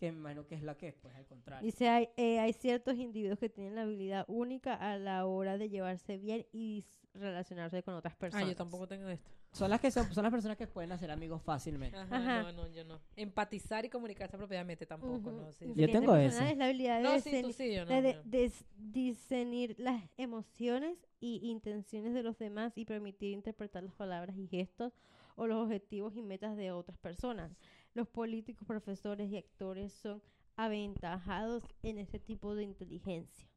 [0.00, 1.64] que me imagino que es la que es, pues al contrario.
[1.64, 5.68] Dice, hay, eh, hay ciertos individuos que tienen la habilidad única a la hora de
[5.68, 6.84] llevarse bien y
[7.14, 8.48] relacionarse con otras Ah, personas.
[8.48, 9.28] yo tampoco tengo esto.
[9.52, 11.96] Son las que son, son las personas que pueden hacer amigos fácilmente.
[11.98, 12.42] Ajá, Ajá.
[12.44, 13.00] No, no, yo no.
[13.16, 15.30] Empatizar y comunicarse apropiadamente tampoco, Ujú.
[15.32, 15.52] no.
[15.52, 15.66] Sí.
[15.74, 16.52] Yo tengo ese.
[16.52, 17.90] Es la habilidad de, No, sí, tú sí, yo no.
[18.00, 24.36] de- de- discernir las emociones y intenciones de los demás y permitir interpretar las palabras
[24.38, 24.92] y gestos
[25.36, 27.50] o los objetivos y metas de otras personas.
[27.94, 30.22] Los políticos, profesores y actores son
[30.56, 33.48] aventajados en este tipo de inteligencia.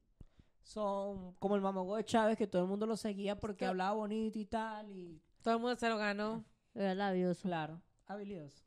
[0.61, 4.39] Son como el mamago de Chávez, que todo el mundo lo seguía porque hablaba bonito
[4.39, 4.89] y tal.
[4.89, 6.43] Y Todo el mundo se lo ganó.
[6.73, 7.41] Era labioso.
[7.43, 8.63] claro, habilidoso.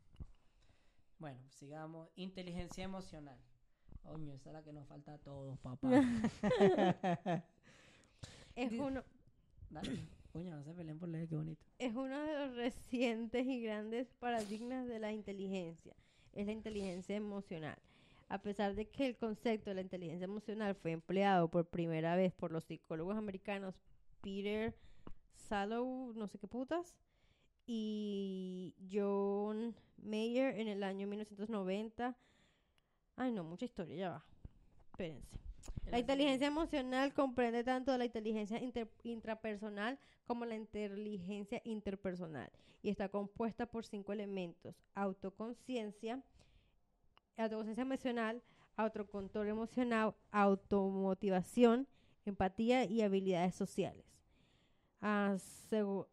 [1.19, 2.09] Bueno, sigamos.
[2.15, 3.39] Inteligencia emocional.
[4.03, 5.89] Coño, esa es la que nos falta a todos, papá.
[8.55, 9.03] Es uno,
[9.69, 10.09] Dale.
[11.79, 15.95] Es uno de los recientes y grandes paradigmas de la inteligencia.
[16.33, 17.79] Es la inteligencia emocional.
[18.29, 22.33] A pesar de que el concepto de la inteligencia emocional fue empleado por primera vez
[22.33, 23.75] por los psicólogos americanos
[24.21, 24.75] Peter
[25.35, 26.97] Sallow, no sé qué putas,
[27.67, 32.17] y John Mayer en el año 1990.
[33.17, 34.25] Ay, no, mucha historia, ya va.
[34.91, 35.46] Espérense.
[35.91, 42.51] La inteligencia emocional comprende tanto la inteligencia inter- intrapersonal como la inteligencia interpersonal
[42.83, 46.23] y está compuesta por cinco elementos: autoconciencia,
[47.37, 48.43] autoconciencia emocional,
[48.77, 51.87] autocontrol emocional, automotivación,
[52.25, 54.05] empatía y habilidades sociales.
[55.01, 55.37] Ah,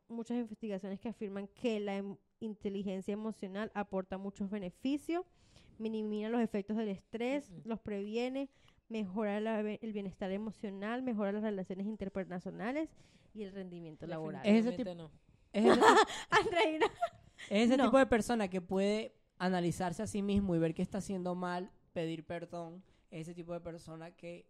[0.07, 5.25] muchas investigaciones que afirman que la em- inteligencia emocional aporta muchos beneficios,
[5.79, 8.49] minimiza los efectos del estrés, los previene,
[8.89, 12.89] mejora la el bienestar emocional, mejora las relaciones interpersonales
[13.33, 14.41] y el rendimiento laboral.
[14.45, 15.11] Es ese Definitivamente no.
[15.53, 15.85] Es ese, tipo-
[16.29, 16.85] Andreina.
[17.49, 17.85] es ese No.
[17.85, 21.69] tipo de persona que puede analizarse a sí mismo y ver que está haciendo mal,
[21.93, 22.83] pedir perdón.
[23.11, 24.45] Es ese tipo de persona que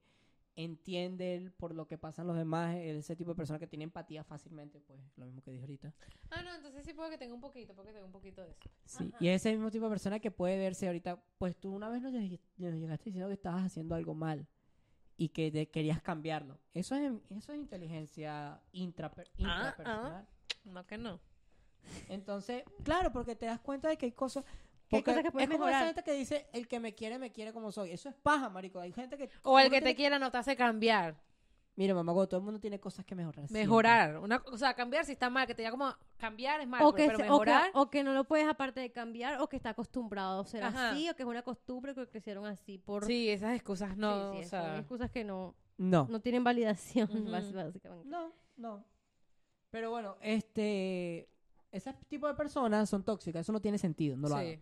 [0.56, 2.76] entiende por lo que pasan los demás.
[2.76, 5.94] Es ese tipo de persona que tiene empatía fácilmente, pues lo mismo que dije ahorita.
[6.32, 8.60] Ah, no, entonces sí puedo que tenga un poquito, porque tengo un poquito de eso.
[8.86, 11.89] Sí, y es ese mismo tipo de persona que puede verse ahorita, pues tú una
[11.89, 14.48] vez nos, lleg- nos llegaste diciendo que estabas haciendo algo mal
[15.18, 16.60] y que de- querías cambiarlo.
[16.74, 20.28] Eso es, eso es inteligencia intraper- Ah, intrapersonal.
[20.66, 21.20] No que no.
[22.10, 24.46] Entonces, claro, porque te das cuenta de que hay cosas...
[24.97, 25.82] Hay porque cosas que puedes es como mejorar.
[25.88, 27.91] esa gente que dice, el que me quiere, me quiere como soy.
[27.91, 28.79] Eso es paja, marico.
[28.79, 29.29] Hay gente que...
[29.43, 31.15] O el que te tiene- quiera no te hace cambiar.
[31.75, 33.47] Mira, mamá, todo el mundo tiene cosas que mejorar.
[33.47, 33.62] siempre.
[33.63, 34.17] Mejorar.
[34.19, 36.93] Una, o sea, cambiar si está mal, que te diga como cambiar es mal, O
[36.93, 37.71] pero, que, pero se- o, que, mejorar.
[37.73, 40.91] o que no lo puedes aparte de cambiar o que está acostumbrado a ser Ajá.
[40.91, 43.06] así o que es una costumbre que crecieron así por...
[43.06, 46.06] Sí, esas excusas no, Sí, sí, o son sea, excusas que no, No.
[46.12, 47.32] no tienen validación Ujú.
[47.32, 47.82] básicamente.
[48.06, 48.86] No, no.
[49.71, 51.27] Pero bueno, este...
[51.71, 53.41] Ese tipo de personas son tóxicas.
[53.41, 54.15] Eso no tiene sentido.
[54.15, 54.41] No lo sí.
[54.41, 54.62] hagan.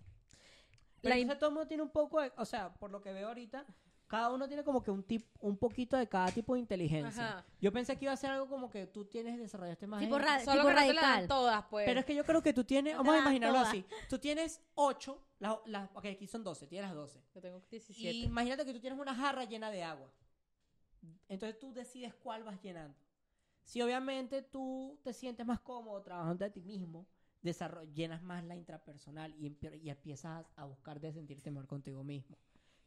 [1.01, 3.11] La Pero entonces todo el mundo tiene un poco de, o sea, por lo que
[3.11, 3.65] veo ahorita,
[4.07, 7.29] cada uno tiene como que un tip, un poquito de cada tipo de inteligencia.
[7.39, 7.45] Ajá.
[7.61, 10.01] Yo pensé que iba a ser algo como que tú tienes desarrollaste más.
[10.01, 11.27] Tipo ra- Solo tipo que no te la dan radical.
[11.29, 11.85] todas, pues.
[11.85, 13.69] Pero es que yo creo que tú tienes, vamos a imaginarlo todas.
[13.69, 13.85] así.
[14.09, 17.21] Tú tienes 8, las, las, ok, aquí son 12, tienes las 12.
[17.33, 18.11] Yo tengo 17.
[18.13, 20.11] Y imagínate que tú tienes una jarra llena de agua.
[21.29, 22.97] Entonces tú decides cuál vas llenando.
[23.63, 27.07] Si obviamente tú te sientes más cómodo trabajando de ti mismo,
[27.93, 29.58] llenas más la intrapersonal y,
[29.89, 32.38] empiezas a buscar de sentirte mejor contigo mismo.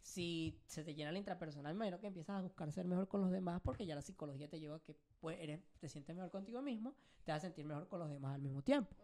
[0.05, 3.31] Si se te llena la intrapersonal, imagino que empiezas a buscar ser mejor con los
[3.31, 6.61] demás porque ya la psicología te lleva a que pues, eres, te sientes mejor contigo
[6.61, 8.95] mismo, te vas a sentir mejor con los demás al mismo tiempo.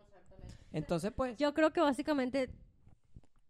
[0.73, 2.49] Entonces, pues, Yo creo que básicamente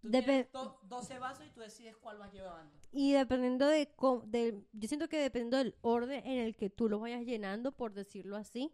[0.01, 2.73] tú tienes do- 12 vasos y tú decides cuál vas llevando.
[2.93, 6.89] Y dependiendo de, cómo- de- yo siento que dependiendo del orden en el que tú
[6.89, 8.73] lo vayas llenando, por decirlo así,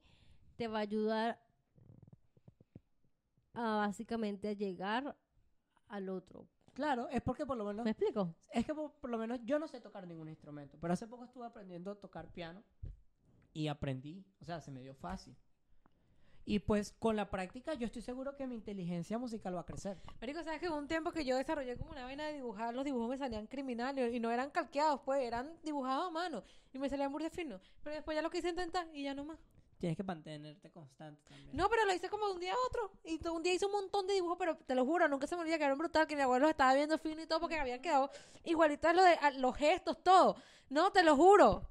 [0.57, 1.41] te va a ayudar
[3.57, 5.16] a básicamente a llegar
[5.88, 6.47] al otro.
[6.75, 8.35] Claro, es porque por lo menos ¿Me explico?
[8.51, 11.25] Es que por, por lo menos yo no sé tocar ningún instrumento, pero hace poco
[11.25, 12.62] estuve aprendiendo a tocar piano
[13.55, 15.35] y aprendí, o sea, se me dio fácil.
[16.45, 19.99] Y pues con la práctica yo estoy seguro que mi inteligencia musical va a crecer.
[20.21, 22.73] Marico, ¿sabes que hubo un tiempo que yo desarrollé como una vaina de dibujar?
[22.75, 26.79] Los dibujos me salían criminales y no eran calqueados, pues, eran dibujados a mano y
[26.79, 27.73] me salían burdes finos.
[27.83, 29.38] Pero después ya lo quise intentar y ya no más.
[29.79, 31.55] Tienes que mantenerte constante también.
[31.55, 32.93] No, pero lo hice como de un día a otro.
[33.05, 35.43] Y un día hice un montón de dibujos, pero te lo juro, nunca se me
[35.43, 38.11] olvida que eran brutal, que mi abuelo estaba viendo fino y todo porque habían quedado
[38.45, 40.37] igualitas lo de, los gestos, todo.
[40.71, 41.69] No, te lo juro.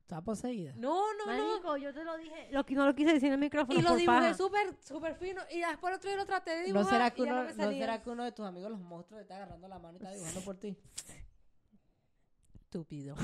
[0.00, 0.74] Estaba poseída.
[0.76, 1.48] No, no, no.
[1.48, 3.78] Marico, yo te lo dije, lo que no lo quise decir en el micrófono.
[3.78, 5.40] Y lo por dibujé súper, súper fino.
[5.52, 7.44] Y después el otro día lo traté de ¿No dibujar será, que y ya uno,
[7.44, 9.94] no ¿No será que uno de tus amigos, los monstruos, te está agarrando la mano
[9.94, 10.76] y está dibujando por ti?
[12.54, 13.14] Estúpido.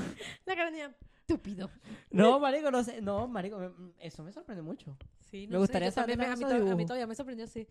[0.45, 0.95] La cara tenía
[1.33, 1.69] estúpido.
[2.11, 3.01] No, marico, no sé.
[3.01, 4.97] No, marico, me- eso me sorprende mucho.
[5.29, 7.47] Sí, Me gustaría yo también saber me- a, mí to- a mí todavía me sorprendió,
[7.47, 7.67] sí.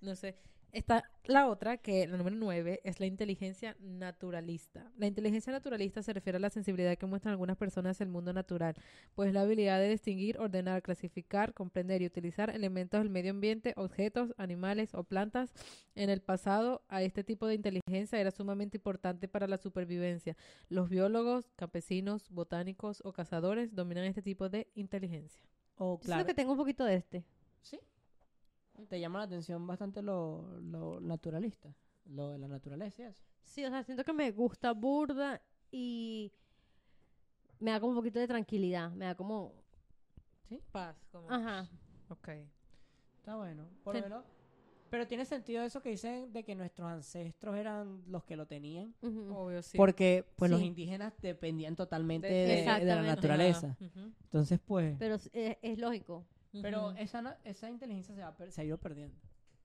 [0.00, 0.36] No sé.
[0.72, 4.90] Está la otra, que la número nueve, es la inteligencia naturalista.
[4.96, 8.32] La inteligencia naturalista se refiere a la sensibilidad que muestran algunas personas hacia el mundo
[8.32, 8.74] natural,
[9.14, 14.34] pues la habilidad de distinguir, ordenar, clasificar, comprender y utilizar elementos del medio ambiente, objetos,
[14.36, 15.52] animales o plantas.
[15.94, 20.36] En el pasado, a este tipo de inteligencia era sumamente importante para la supervivencia.
[20.68, 25.42] Los biólogos, campesinos, botánicos o cazadores dominan este tipo de inteligencia.
[25.76, 26.20] Oh, Yo claro.
[26.20, 27.24] siento que tengo un poquito de este.
[27.62, 27.78] Sí.
[28.88, 31.74] Te llama la atención bastante lo, lo naturalista.
[32.06, 33.22] Lo de la naturaleza y eso.
[33.44, 36.32] Sí, o sea, siento que me gusta burda y
[37.60, 38.90] me da como un poquito de tranquilidad.
[38.92, 39.52] Me da como...
[40.48, 40.62] Sí.
[40.72, 41.30] Paz, como...
[41.30, 41.68] Ajá.
[42.08, 42.28] Ok.
[43.16, 43.66] Está bueno.
[43.84, 44.00] Por Sí.
[44.02, 44.24] lo menos.
[44.90, 48.94] Pero tiene sentido eso que dicen de que nuestros ancestros eran los que lo tenían.
[49.02, 49.76] Obvio, sí.
[49.76, 53.76] Porque pues los indígenas dependían totalmente De- de, de la naturaleza.
[54.22, 54.96] Entonces, pues.
[54.98, 56.24] Pero es, es lógico.
[56.52, 59.16] Pero esa, inteligencia se, va per- se ha ido perdiendo.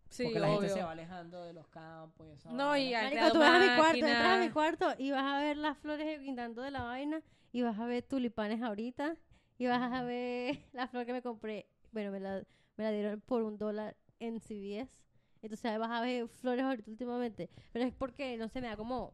[0.09, 2.51] Sí, porque la gente se va alejando de los campos y eso.
[2.51, 5.39] No, y Marico, tú vas a mi cuarto, entras a mi cuarto y vas a
[5.39, 9.17] ver las flores guindando de la vaina y vas a ver tulipanes ahorita
[9.57, 11.67] y vas a ver la flor que me compré.
[11.91, 12.43] Bueno, me la,
[12.77, 15.01] me la dieron por un dólar en CVS.
[15.41, 17.49] Entonces ahí vas a ver flores ahorita últimamente.
[17.71, 19.13] Pero es porque, no sé, me da como,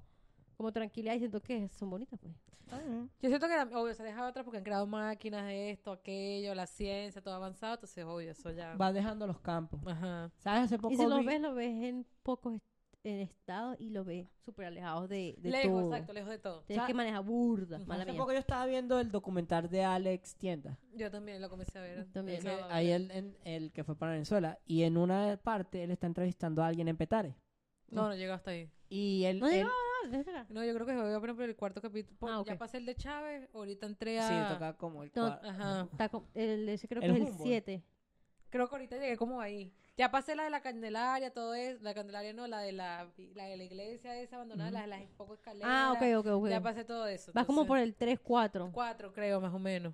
[0.58, 2.36] como tranquilidad y siento que son bonitas, pues.
[3.21, 6.67] Yo siento que, obvio, se deja otra porque han creado máquinas de esto, aquello, la
[6.67, 8.75] ciencia, todo avanzado, entonces, obvio, eso ya...
[8.75, 9.79] Va dejando los campos.
[9.86, 10.32] Ajá.
[10.38, 10.63] ¿Sabes?
[10.63, 12.60] Hace poco Y si los vi- ves, lo ves en pocos
[13.05, 15.93] en estado y lo ves súper alejados de, de lejos, todo.
[15.93, 16.63] exacto, lejos de todo.
[16.63, 18.19] Tienes que manejar burda, mala Hace mía.
[18.21, 20.77] poco yo estaba viendo el documental de Alex Tienda.
[20.93, 22.12] Yo también lo comencé a ver.
[22.12, 22.45] También.
[22.45, 24.60] el ahí él, en- el que fue para Venezuela.
[24.65, 27.38] Y en una parte él está entrevistando a alguien en Petare.
[27.88, 28.69] No, no llegó hasta ahí.
[28.89, 29.39] Y él...
[29.39, 29.65] No él-
[30.07, 30.45] no.
[30.49, 32.17] No, yo creo que voy a poner por el cuarto capítulo.
[32.31, 32.43] Ah.
[32.45, 34.27] Ya pasé el de Chávez, ahorita entré a...
[34.27, 35.88] Sí, toca como el No, cua- Ajá.
[36.33, 37.43] El, ese creo El que es el Humboldt.
[37.47, 37.83] 7.
[38.49, 39.71] Creo que ahorita llegué como ahí.
[39.97, 41.83] Ya pasé la de la Candelaria, todo eso.
[41.83, 45.01] La Candelaria no, la de la, la, de la iglesia esa abandonada, la de las
[45.17, 45.69] poco escaleras.
[45.69, 46.49] Ah, ok, ok, ok.
[46.49, 47.31] Ya pasé todo eso.
[47.33, 48.71] Vas como por el 3, 4.
[48.73, 49.93] Cuatro, creo, más o menos.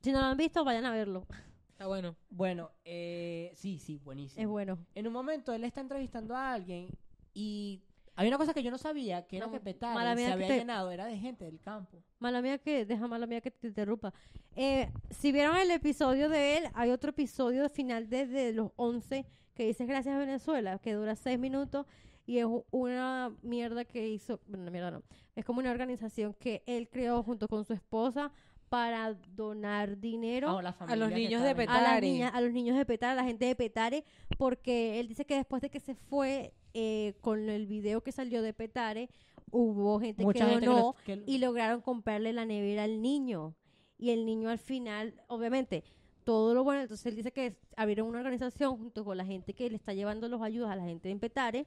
[0.00, 1.26] Si no lo han visto, vayan a verlo.
[1.72, 2.14] Está bueno.
[2.30, 4.40] Bueno, eh, sí, sí, buenísimo.
[4.40, 4.78] Es bueno.
[4.94, 6.88] En un momento él está entrevistando a alguien
[7.34, 7.82] y
[8.16, 10.28] hay una cosa que yo no sabía, que era No, que Petare mala mía se
[10.30, 12.02] que había te- llenado, era de gente del campo.
[12.18, 14.12] Mala mía que, deja mala mía que te interrumpa.
[14.56, 19.24] Eh, si vieron el episodio de él, hay otro episodio final desde los 11
[19.54, 21.86] que dice Gracias a Venezuela, que dura 6 minutos
[22.26, 25.02] y es una mierda que hizo, bueno, una mierda no,
[25.36, 28.32] es como una organización que él creó junto con su esposa
[28.70, 32.00] para donar dinero Ah, las los niños de en- a las Petare.
[32.10, 34.04] niñas, a los niños de Petare, a la gente de Petare,
[34.38, 38.42] porque él dice que después de que se fue eh, con el video que salió
[38.42, 39.08] de Petare,
[39.50, 42.84] hubo gente Mucha que gente que donó lo- que lo- y lograron comprarle la nevera
[42.84, 43.54] al niño.
[43.96, 45.84] Y el niño al final, obviamente,
[46.24, 49.70] todo lo bueno, entonces él dice que abrieron una organización junto con la gente que
[49.70, 51.66] le está llevando los ayudas a la gente de Petare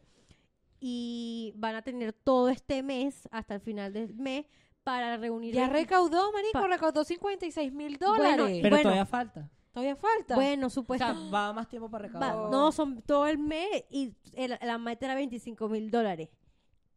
[0.80, 4.46] y van a tener todo este mes, hasta el final del mes,
[4.84, 5.54] para reunir...
[5.54, 8.60] Ya el- recaudó, marico, recaudó 56 mil Bueno, dólares.
[8.62, 9.50] Pero bueno, todavía falta.
[9.78, 10.34] Todavía falta.
[10.36, 11.22] Bueno, O supuestamente...
[11.22, 12.36] sea, va más tiempo para recaudar.
[12.36, 16.30] Va- no, son todo el mes y el- la meta era 25 mil dólares.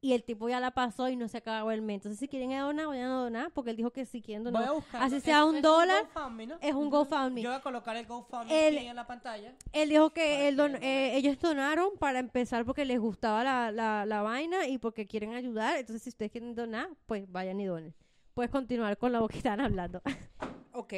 [0.03, 1.97] Y el tipo ya la pasó y no se acabó el mes.
[1.97, 4.69] Entonces, si quieren donar, vayan a donar, porque él dijo que si quieren Voy donar,
[4.71, 5.03] a buscar.
[5.03, 6.59] así sea un dólar, GoFundMe, ¿no?
[6.63, 6.89] es un.
[6.89, 7.43] GoFundMe.
[7.43, 9.55] Yo voy a colocar el GoFundMe El- aquí en la pantalla.
[9.75, 13.45] Él dijo que Para él don- que eh, ellos donaron para empezar porque les gustaba
[13.45, 15.77] la, la, la vaina y porque quieren ayudar.
[15.77, 17.95] Entonces, si ustedes quieren donar, pues vayan y donen.
[18.33, 20.01] Puedes continuar con lo que estaban hablando.
[20.73, 20.95] Ok.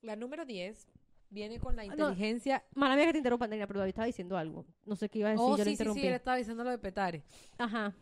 [0.00, 0.88] La número 10
[1.32, 1.92] viene con la no.
[1.92, 2.62] inteligencia.
[2.74, 4.66] Mala mía que te interrumpa, Andrea, pero David estaba diciendo algo.
[4.84, 6.00] No sé qué iba a decir, oh, yo sí, le sí, interrumpí.
[6.02, 7.24] sí, él estaba diciendo lo de Petare.
[7.58, 7.94] Ajá.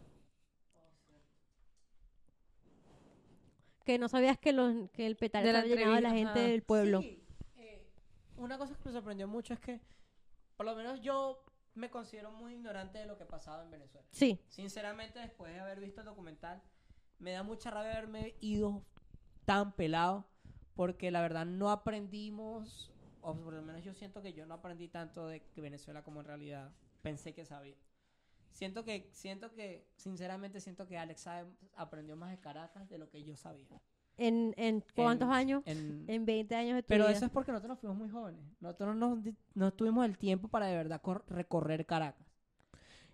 [3.85, 6.41] Que no sabías que, los, que el petar De la estaba llenado de la gente
[6.41, 6.49] ajá.
[6.49, 7.01] del pueblo.
[7.01, 7.25] Sí,
[7.57, 7.89] eh,
[8.37, 9.81] una cosa que me sorprendió mucho es que,
[10.57, 14.07] por lo menos yo me considero muy ignorante de lo que pasaba en Venezuela.
[14.11, 14.41] Sí.
[14.49, 16.63] Sinceramente, después de haber visto el documental,
[17.19, 18.85] me da mucha rabia haberme ido
[19.45, 20.27] tan pelado,
[20.75, 24.89] porque la verdad no aprendimos, o por lo menos yo siento que yo no aprendí
[24.89, 27.77] tanto de Venezuela como en realidad pensé que sabía.
[28.51, 33.09] Siento que, siento que, sinceramente siento que Alex sabe- aprendió más de Caracas de lo
[33.09, 33.67] que yo sabía.
[34.17, 35.63] ¿En, en cuántos En- años?
[35.67, 37.17] en- En 20 años de tu pero vida.
[37.17, 38.41] eso es porque nosotros nos fuimos muy jóvenes.
[38.61, 39.23] Nosotros no,
[39.55, 42.27] no tuvimos el tiempo para de verdad cor- recorrer Caracas.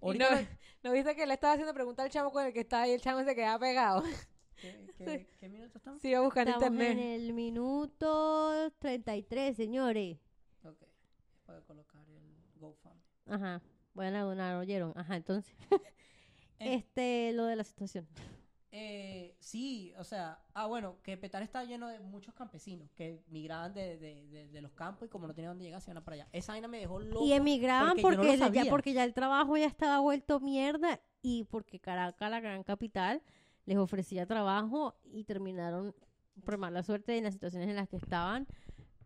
[0.01, 0.09] No,
[0.83, 3.01] ¿no viste que le estaba haciendo pregunta al chamo con el que está y el
[3.01, 4.03] chamo se quedaba pegado?
[4.61, 6.01] ¿Qué, qué, qué minuto estamos?
[6.01, 6.99] Sí, iba a buscar en Estamos internet.
[6.99, 10.19] en el minuto 33, señores.
[10.64, 10.83] Ok.
[11.45, 13.03] Puedo colocar el GoFundMe.
[13.27, 13.62] Ajá.
[13.99, 14.92] A donar, ¿oyeron?
[14.97, 15.55] Ajá, entonces.
[16.59, 16.77] Eh.
[16.77, 18.09] este, lo de la situación.
[18.71, 23.75] Eh, sí, o sea, ah, bueno, que Petar está lleno de muchos campesinos que migraban
[23.75, 26.05] de, de, de, de los campos y como no tenían dónde llegar, se iban a
[26.05, 26.29] para allá.
[26.33, 27.25] Esa vaina me dejó loco.
[27.27, 31.79] Y emigraban porque no ya, porque ya el trabajo ya estaba vuelto mierda y porque
[31.79, 33.23] Caracas, la gran capital,
[33.66, 35.94] les ofrecía trabajo y terminaron
[36.44, 38.46] por mala suerte en las situaciones en las que estaban.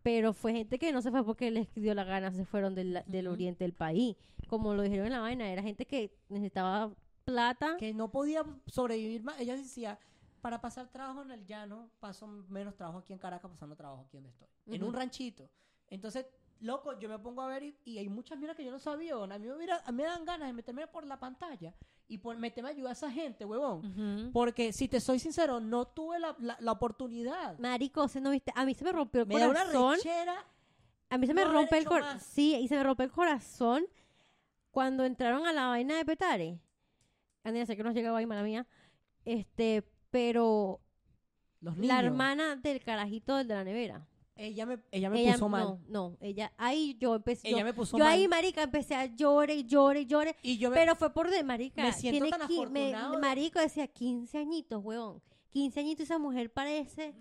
[0.03, 3.03] Pero fue gente que no se fue porque les dio la gana, se fueron del,
[3.05, 3.33] del Ujú.
[3.33, 4.15] oriente del país.
[4.47, 6.91] Como lo dijeron en la vaina, era gente que necesitaba
[7.23, 7.77] plata.
[7.77, 9.39] que no podía sobrevivir más.
[9.39, 9.99] Ella decía,
[10.41, 14.17] para pasar trabajo en el llano, paso menos trabajo aquí en Caracas, pasando trabajo aquí
[14.17, 14.47] donde estoy.
[14.65, 14.89] En Ujú.
[14.89, 15.49] un ranchito.
[15.87, 16.25] Entonces,
[16.61, 19.13] loco, yo me pongo a ver y, y hay muchas miras que yo no sabía.
[19.15, 21.75] A mí me, hubiera- a mí me dan ganas de meterme por la pantalla
[22.11, 24.31] y por meterme a ayudar a esa gente, huevón.
[24.33, 27.57] Porque, si te soy sincero, no tuve la, la- la oportunidad.
[27.59, 28.51] Marico, ¿se no viste?
[28.55, 29.95] A mí se me rompió el Me da una corazón.
[29.95, 30.45] rechera.
[31.09, 32.19] A mí se me no rompe el corazón.
[32.19, 33.85] Sí, y se me rompe el corazón
[34.71, 36.59] cuando entraron a la vaina de Petare.
[37.43, 38.67] Andrea, sé que nos llegaba ahí, mala mía.
[39.25, 40.79] Este, pero
[41.61, 41.87] Los niños.
[41.95, 44.05] la hermana del carajito del de la nevera.
[44.47, 45.63] Ella me, ella me ella puso mal.
[45.63, 48.13] no, no, ella ahí yo empecé Ella yo, me puso yo mal.
[48.13, 51.29] ahí marica empecé a llorar y llorar y llorar, y yo me, pero fue por
[51.29, 51.83] de marica.
[51.83, 55.21] me siento tiene tan qui- me- marico decía 15 añitos, weón.
[55.49, 57.13] 15 añitos esa mujer parece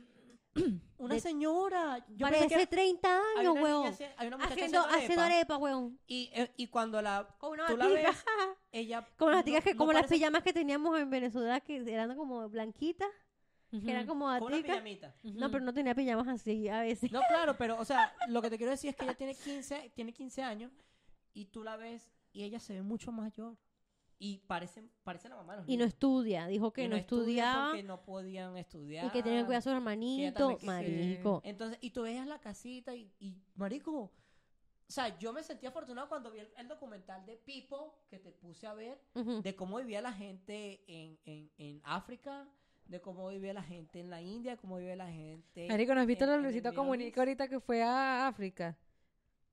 [0.98, 2.04] una de- señora.
[2.08, 3.92] Yo parece que era- 30 hay años, una niña weón.
[3.92, 5.98] haci- hay una Haciendo haciendo arepa, weón.
[6.06, 8.06] Y, eh, y cuando la, Con una tú la ves,
[8.72, 9.06] ella...
[9.16, 12.48] Como las no- que no como las pijamas que teníamos en Venezuela que eran como
[12.48, 13.08] blanquitas,
[13.70, 15.14] que eran como Con una pijamita.
[15.22, 17.10] No, pero no tenía pijamas así a veces.
[17.12, 19.92] No, claro, pero, o sea, lo que te quiero decir es que ella tiene 15,
[19.94, 20.72] tiene 15 años
[21.32, 23.56] y tú la ves y ella se ve mucho mayor.
[24.22, 25.94] Y parece, parece la mamá de los Y no niños.
[25.94, 29.06] estudia, dijo que Y no, estudia estudiaba Porque no podían estudiar.
[29.06, 31.40] y que tenía que cuidar a sus que ella hermanitos, también- marico.
[31.42, 34.12] Entonces, y tú veías la casita y, y, marico, o
[34.92, 38.66] sea, yo me sentí afortunado cuando vi el, el documental de Pipo que te puse
[38.66, 39.40] a ver, Ujú.
[39.40, 42.46] de cómo vivía la gente en, en, en África,
[42.90, 45.68] de cómo vivía la gente en la India, cómo vivía la gente...
[45.68, 48.76] Marico, ¿no has visto en- el Luisito Comunica ahorita que fue a África?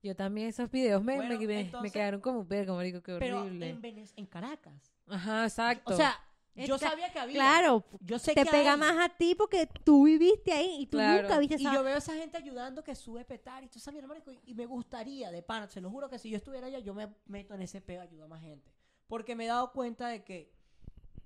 [0.02, 3.16] Yo también esos videos me, Bueno, me, me- me entonces- quedaron como verga, marico, qué
[3.18, 3.68] Pero horrible.
[3.70, 4.92] en, Venez- en Caracas.
[5.06, 5.92] Ajá, exacto.
[5.94, 6.14] O sea,
[6.56, 7.34] yo sabía que había.
[7.36, 8.78] Claro, yo sé te que pega hay.
[8.80, 11.22] más a ti porque tú viviste ahí y tú Claro.
[11.22, 13.78] nunca viste Y esa yo veo a esa gente ayudando que sube petar y tú
[13.78, 16.66] sabes, marico, y- y me gustaría, de pana, se lo juro que si yo estuviera
[16.66, 18.72] allá, yo me meto en ese peo, ayuda a más gente.
[19.06, 20.52] Porque me he dado cuenta de que...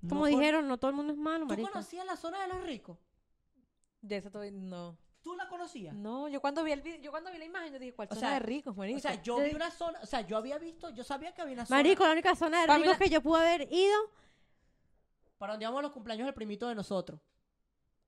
[0.03, 1.71] no Como con- dijeron, no todo el mundo es malo, ¿Tú marico.
[1.71, 2.99] conocías la zona de los ricos?
[4.01, 4.99] De eso todavía no.
[5.23, 5.95] ¿Tú la conocías?
[5.95, 8.15] No, yo cuando vi el vi- yo cuando vi la imagen yo dije, ¿cuál O
[8.15, 8.99] zona sea, de ricos, marico?
[8.99, 11.55] O sea, yo vi una zona, o sea, yo había visto, yo sabía que había
[11.55, 13.97] una zona Marico, la única zona de ricos la- que yo pude haber ido,
[15.39, 17.21] para donde íbamos los cumpleaños del primito de nosotros.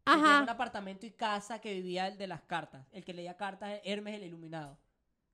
[0.05, 2.85] tenía un ajá, apartamento y casa que vivía el de las cartas.
[2.93, 4.77] El que leía cartas, Hermes el iluminado.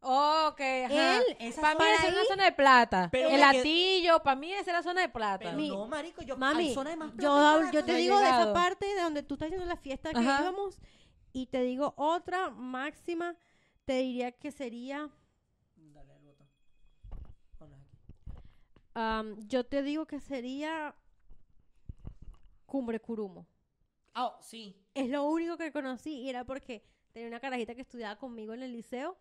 [0.02, 1.18] Ok, ajá.
[1.18, 3.08] Él, Esa para mí zona esa es ahí- una zona de plata.
[3.12, 5.38] Pero el me qued- latillo, para mí esa es la zona de plata.
[5.44, 8.24] Pero Mi- no, marico, yo mami, hay zona de más plata yo, te digo de
[8.24, 8.54] esa llegado.
[8.54, 10.40] parte de donde tú estás haciendo la fiesta que Ajá.
[10.40, 10.78] íbamos
[11.34, 13.36] y te digo otra máxima,
[13.84, 15.10] te diría que sería,
[15.76, 16.48] Dale al botón.
[17.58, 18.38] Ponla aquí.
[18.94, 20.94] am, yo te digo que sería
[22.64, 23.46] Cumbre Curumo.
[24.14, 24.74] Ah, oh, sí.
[24.94, 26.82] Es lo único que conocí y era porque
[27.12, 29.18] tenía una carajita que estudiaba conmigo en el liceo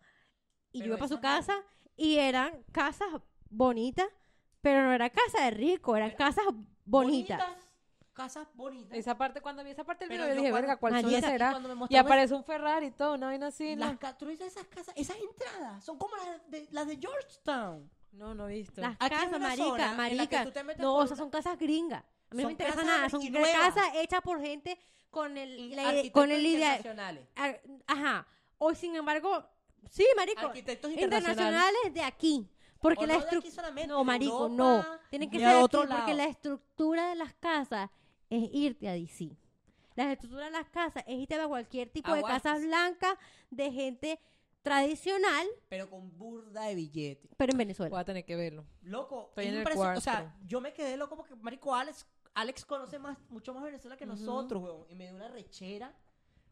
[0.71, 1.55] y yo iba para su no- casa
[1.95, 3.07] y eran casas
[3.49, 4.07] bonitas,
[4.61, 6.45] pero no era casa de rico, eran Pero- casas
[6.85, 7.41] bonitas.
[8.13, 8.97] Casas bonitas.
[8.97, 11.57] Esa parte, cuando vi esa parte del video, yo dije, verga, ¿cuál zona y será?
[11.57, 13.75] Y mostraba aparece un Ferrari y todo, una vaina así.
[13.77, 13.99] Las ¿no?
[13.99, 17.89] ca- tú dices esas casas, esas entradas son como las de, las de Georgetown.
[18.11, 18.81] No, no he visto.
[18.81, 20.43] Las Aquí casas, marica, marica.
[20.79, 22.03] No, por esas una- son casas gringas.
[22.31, 24.77] A mí no me interesa nada, son y casas hechas por gente
[25.09, 26.75] con el, Y la- arquitectos con el idea.
[26.75, 27.27] internacionales.
[27.37, 27.53] Ah,
[27.87, 28.27] Ajá.
[28.57, 29.45] Hoy, sin embargo,
[29.89, 31.37] sí, marico, Arquitectos internacionales.
[31.37, 32.49] internacionales de aquí.
[32.79, 33.71] Porque O la no estructura.
[33.87, 34.85] No, marico, Europa, no.
[35.09, 36.13] Tienen que ser aquí otro porque lado.
[36.13, 37.89] la estructura de las casas
[38.29, 39.35] es irte a DC.
[39.95, 43.17] La estructura de las casas es irte a cualquier tipo de casas blancas
[43.49, 44.19] de gente
[44.61, 47.29] tradicional, Pero con burda de billete.
[47.37, 47.89] pero en Venezuela.
[47.89, 48.65] Voy a tener que verlo.
[48.83, 52.05] Loco, Estoy es en el impresio- O sea, yo me quedé loco porque, marico, Alex,
[52.33, 54.85] Alex conoce más, mucho más Venezuela que nosotros, weón.
[54.89, 55.93] Y me dio una rechera,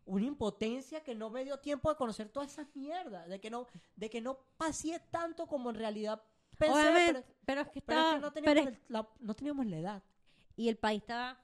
[0.08, 3.28] una impotencia que no me dio tiempo de conocer todas esas mierdas.
[3.30, 6.24] De que no, de que no pasé tanto como en realidad
[6.58, 6.74] pensé.
[6.74, 9.66] Obviamente, pero, pero es que pero es que no pero teníamos, es- la, no teníamos
[9.68, 10.04] la edad.
[10.56, 11.40] y el país estaba.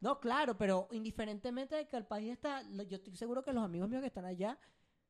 [0.00, 3.88] No, claro, pero indiferentemente de que el país está, yo estoy seguro que los amigos
[3.88, 4.58] míos que están allá,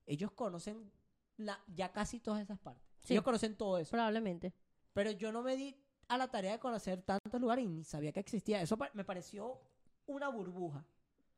[0.04, 0.92] ellos conocen
[1.38, 2.84] la, ya casi todas esas partes.
[3.00, 3.14] Sí.
[3.14, 3.90] Ellos conocen todo eso.
[3.92, 4.52] Probablemente.
[4.92, 5.74] Pero yo no me di
[6.08, 8.60] a la tarea de conocer tantos lugares y ni sabía que existía.
[8.60, 9.60] Eso me pareció
[10.04, 10.84] una burbuja.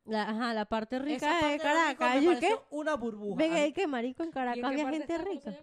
[0.05, 2.21] La, ajá, la parte rica de Caracas.
[2.21, 2.55] ¿Y qué?
[2.69, 3.37] una burbuja.
[3.37, 5.53] Venga, ¿y qué marico en ¿Y Caracas en había gente rica?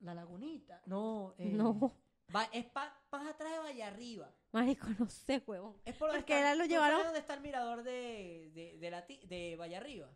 [0.00, 0.80] La lagunita.
[0.86, 1.34] No.
[1.38, 1.92] eh, No,
[2.34, 4.30] va- es pa- más atrás de Valle Arriba.
[4.52, 5.76] marico, no sé, huevón.
[5.84, 8.90] Es por donde Porque está- lo ¿tú llevaron- dónde está el mirador de, de, de,
[8.90, 10.08] la ti- de Valle Arriba?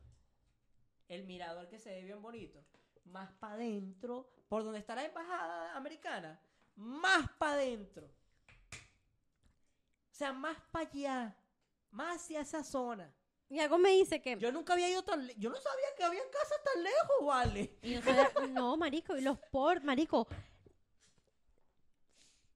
[1.08, 2.64] El mirador que se ve bien bonito.
[3.06, 6.40] Más para adentro, por donde está la embajada americana.
[6.76, 8.06] Más para adentro.
[8.06, 11.36] O sea, más para allá.
[11.92, 13.14] Más hacia esa zona.
[13.48, 14.36] Y algo me dice que.
[14.38, 15.40] Yo nunca había ido tan lejos.
[15.40, 17.78] Yo no sabía que había casas tan lejos, vale.
[17.82, 20.26] y no, sabía- no, marico, y los por, marico,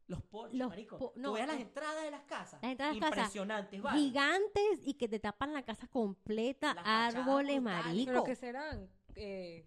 [0.08, 0.98] Los porches, Los marico.
[0.98, 1.62] po- Tú no, veas las no.
[1.62, 2.62] entradas de las casas.
[2.62, 3.24] Las entradas de las casas.
[3.26, 3.98] Impresionantes, vale.
[3.98, 8.06] gigantes y que te tapan la casa completa, Las árboles, marico.
[8.12, 8.88] ¿Pero qué serán?
[9.16, 9.66] Eh,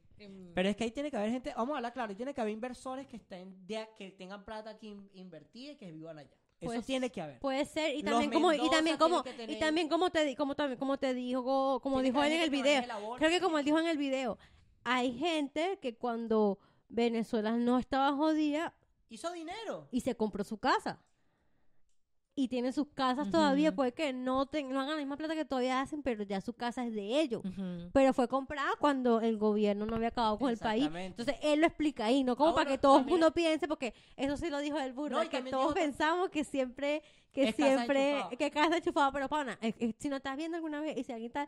[0.55, 2.39] Pero es que ahí tiene que haber gente, vamos a hablar claro, ahí tiene que
[2.41, 6.37] haber inversores que estén de- que tengan plata aquí in- invertida y que vivan allá.
[6.61, 7.39] Eso Pues, tiene que haber.
[7.39, 10.77] Puede ser y también como y también como y también como te di- como también
[10.77, 12.83] como te dijo como dijo él en el video.
[13.17, 14.37] Creo que como él dijo en el video,
[14.83, 18.73] hay gente que cuando Venezuela no estaba jodida
[19.09, 19.87] Hizo dinero.
[19.91, 20.99] y se compró su casa.
[22.43, 25.43] Y tienen sus casas todavía, puede que no, ten- no hagan la misma plata que
[25.45, 27.41] todavía hacen, pero ya su casa es de ellos.
[27.93, 30.89] Pero fue comprada cuando el gobierno no había acabado con el país.
[30.93, 33.67] Entonces él lo explica ahí, no como Ah, para que todo el también- mundo piense,
[33.67, 37.49] porque eso sí lo dijo el burro, No, que todos dijo pensamos que siempre, que
[37.49, 40.97] Es siempre, que casa enchufado, pero pana, es- es- si no estás viendo alguna vez
[40.97, 41.47] y si alguien está,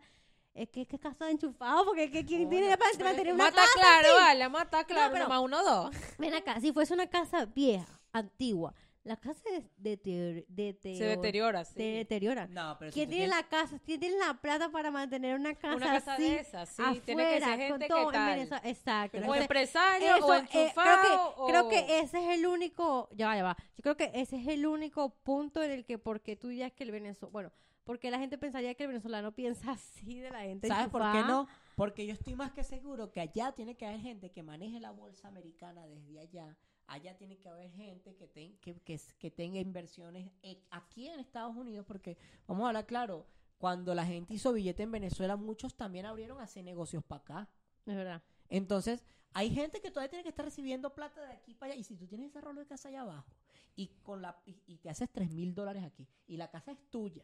[0.54, 3.56] es que es que casa enchufado, porque que quién tiene para pero mantener una Mata
[3.56, 4.24] casa claro, así?
[4.26, 5.96] vale, mata claro, pero- nomás uno o dos.
[6.18, 8.74] Ven acá, si fuese una casa vieja, antigua,
[9.04, 10.46] la casa se deteriora,
[10.82, 11.74] Se deteriora, sí.
[11.74, 12.48] se deteriora.
[12.48, 13.80] No, pero ¿Quién tiene tienes- la casa?
[13.84, 16.24] ¿Quién tiene la plata para mantener una casa, Una casa así?
[16.24, 16.82] de esas, sí.
[16.82, 18.34] afuera, Tiene que ser con gente todo que en tal.
[18.36, 18.62] Venezuela.
[18.70, 19.18] Exacto.
[19.18, 21.48] O Entonces, empresario, eso, o eh, enchufado, creo, que, o...
[21.48, 23.58] creo que ese es el único, ya va, ya va.
[23.76, 26.84] Yo creo que ese es el único punto en el que, porque tú dirías que
[26.84, 27.52] el venezolano, bueno,
[27.84, 31.22] porque la gente pensaría que el venezolano piensa así de la gente ¿Sabes por qué
[31.24, 31.48] no?
[31.76, 34.92] Porque yo estoy más que seguro que allá tiene que haber gente que maneje la
[34.92, 36.56] bolsa americana desde allá.
[36.94, 41.20] Allá tiene que haber gente que, ten- que, que, que tenga inversiones eh, aquí en
[41.22, 41.86] Estados Unidos.
[41.88, 42.18] Porque,
[42.48, 43.26] vamos a hablar claro,
[43.58, 47.50] cuando la gente hizo billete en Venezuela, muchos también abrieron a hacer negocios para acá.
[47.86, 48.22] Es verdad.
[48.50, 51.80] Entonces, hay gente que todavía tiene que estar recibiendo plata de aquí para allá.
[51.80, 53.32] Y si tú tienes ese rolo de casa allá abajo
[53.78, 56.80] y, con la, y, y te haces 3 mil dólares aquí y la casa es
[56.90, 57.24] tuya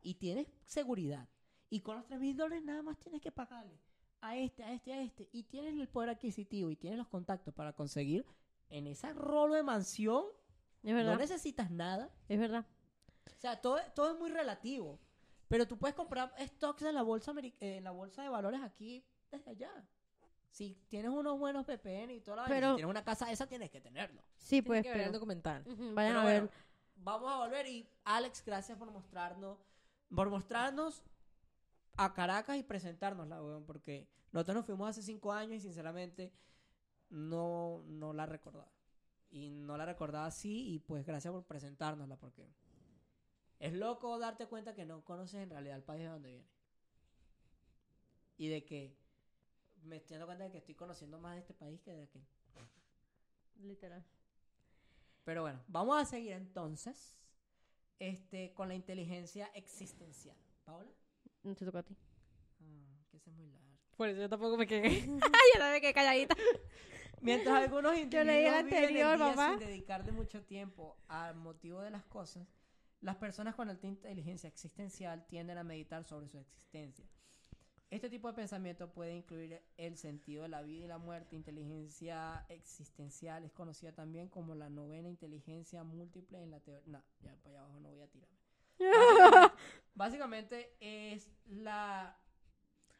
[0.00, 1.28] y tienes seguridad
[1.68, 3.78] y con los 3 mil dólares nada más tienes que pagarle
[4.22, 7.52] a este, a este, a este y tienes el poder adquisitivo y tienes los contactos
[7.52, 8.24] para conseguir
[8.76, 10.24] en ese rolo de mansión,
[10.82, 11.12] Es verdad.
[11.12, 12.10] no necesitas nada.
[12.28, 12.66] Es verdad.
[13.36, 14.98] O sea, todo, todo es muy relativo.
[15.48, 19.04] Pero tú puedes comprar stocks en la bolsa eh, en la bolsa de valores aquí
[19.30, 19.70] desde allá.
[20.50, 23.70] Si tienes unos buenos VPN y toda la Pero- si tienes una casa esa tienes
[23.70, 24.22] que tenerlo.
[24.36, 25.12] Sí, Tienes pues, que ver el pero...
[25.12, 25.62] documental.
[25.64, 26.40] Vayan Pero a ver.
[26.42, 26.48] bueno,
[26.96, 29.58] vamos a volver y Alex, gracias por mostrarnos
[30.14, 31.02] por mostrarnos
[31.96, 36.32] a Caracas y presentárnosla, weón, porque nosotros nos fuimos hace cinco años y sinceramente
[37.10, 38.70] no, no la recordaba.
[39.30, 42.54] Y no la recordaba así y pues gracias por presentárnosla porque
[43.58, 46.50] es loco darte cuenta que no conoces en realidad el país de donde vienes.
[48.36, 48.96] Y de que
[49.82, 52.26] me estoy dando cuenta de que estoy conociendo más de este país que de aquel.
[53.60, 54.04] Literal.
[55.24, 57.18] Pero bueno, vamos a seguir entonces
[57.98, 60.36] este, con la inteligencia existencial.
[60.64, 60.90] ¿Paola?
[61.42, 61.96] No te toca a ti.
[62.60, 63.73] Ah, que ese es muy largo.
[63.96, 65.00] Por eso yo tampoco me quedé.
[65.58, 66.36] yo me quedé calladita.
[67.20, 69.50] Mientras algunos Yo leí el anterior, papá.
[69.50, 72.46] sin dedicarle mucho tiempo al motivo de las cosas,
[73.00, 77.06] las personas con alta inteligencia existencial tienden a meditar sobre su existencia.
[77.90, 81.36] Este tipo de pensamiento puede incluir el sentido de la vida y la muerte.
[81.36, 86.82] Inteligencia existencial es conocida también como la novena inteligencia múltiple en la teoría.
[86.86, 88.36] No, ya para allá abajo no voy a tirarme.
[89.94, 90.76] Básicamente, básicamente
[91.14, 92.18] es la...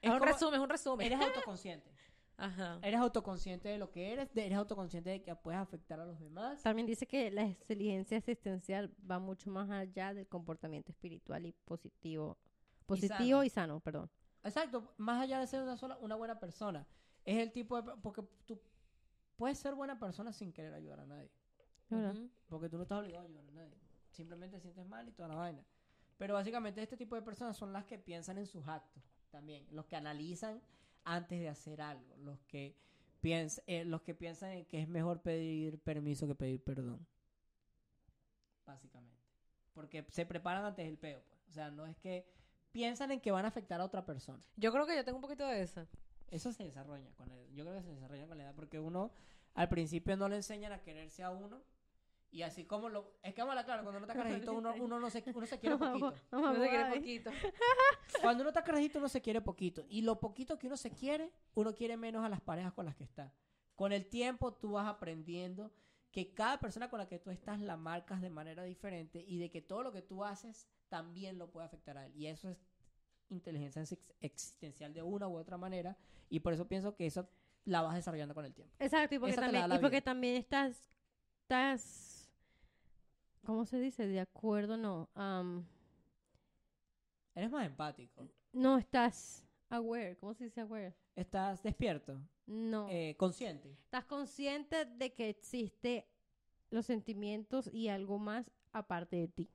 [0.04, 1.06] Es un resumen, es un resumen.
[1.06, 1.90] Eres autoconsciente.
[2.36, 2.78] Ajá.
[2.82, 6.62] Eres autoconsciente de lo que eres, eres autoconsciente de que puedes afectar a los demás.
[6.62, 12.36] También dice que la inteligencia existencial va mucho más allá del comportamiento espiritual y positivo.
[12.86, 13.44] Positivo sano.
[13.44, 14.10] y sano, perdón.
[14.42, 16.86] Exacto, más allá de ser una sola, una buena persona.
[17.24, 17.92] Es el tipo de...
[18.02, 18.60] Porque tú
[19.36, 21.30] puedes ser buena persona sin querer ayudar a nadie.
[21.88, 22.14] Verdad.
[22.14, 22.30] Ujú.
[22.48, 23.78] Porque tú no estás obligado a ayudar a nadie.
[24.10, 25.64] Simplemente te sientes mal y toda la vaina.
[26.18, 29.02] Pero básicamente este tipo de personas son las que piensan en sus actos
[29.34, 29.66] también.
[29.72, 30.62] Los que analizan
[31.02, 32.16] antes de hacer algo.
[32.18, 32.76] Los que,
[33.20, 37.04] piens eh, los que piensan en que es mejor pedir permiso que pedir perdón.
[38.64, 39.18] Básicamente.
[39.72, 41.20] Porque se preparan antes del peo.
[41.28, 41.48] Pues.
[41.48, 42.24] O sea, no es que
[42.70, 44.40] piensan en que van a afectar a otra persona.
[44.56, 45.84] Yo creo que yo tengo un poquito de eso.
[46.30, 49.10] Eso se desarrolla con el, yo creo que se desarrolla con la edad porque uno
[49.54, 51.60] al principio no le enseñan a quererse a uno
[52.34, 54.74] y así como lo es que vamos a hablar claro cuando uno está carajito uno,
[54.80, 56.12] uno no se uno se quiere poquito.
[56.30, 57.30] Vamos a No se quiere poquito.
[58.22, 59.84] cuando uno está carajito uno se quiere poquito.
[59.88, 62.96] Y lo poquito que uno se quiere uno quiere menos a las parejas con las
[62.96, 63.32] que está.
[63.76, 65.72] Con el tiempo tú vas aprendiendo
[66.10, 69.50] que cada persona con la que tú estás la marcas de manera diferente y de
[69.50, 72.14] que todo lo que tú haces también lo puede afectar a él.
[72.16, 72.58] Y eso es
[73.30, 75.96] inteligencia ex- existencial de una u otra manera.
[76.28, 77.28] Y por eso pienso que eso
[77.64, 78.74] la vas desarrollando con el tiempo.
[78.78, 80.84] Exacto, y porque, Esa la también, la y porque también estás,
[81.42, 82.13] estás,
[83.44, 84.06] ¿cómo se dice?
[84.06, 85.08] De acuerdo, no.
[87.34, 88.28] Eres más empático.
[88.52, 90.94] no estás aware, ¿cómo se dice aware?
[91.16, 92.86] Estás despierto, No.
[92.90, 93.70] eh, consciente.
[93.84, 96.06] Estás consciente de que existe
[96.70, 99.50] los sentimientos y algo más aparte de ti.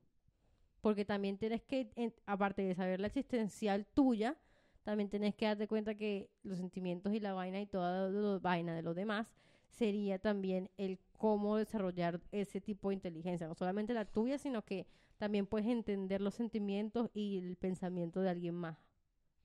[0.81, 4.37] Porque también tienes que, en- aparte de saber la existencial tuya,
[4.83, 8.75] también tienes que darte cuenta que los sentimientos y la vaina y toda la vaina
[8.75, 9.27] de los demás
[9.67, 13.47] sería también el cómo desarrollar ese tipo de inteligencia.
[13.47, 18.30] No solamente la tuya, sino que también puedes entender los sentimientos y el pensamiento de
[18.30, 18.78] alguien más.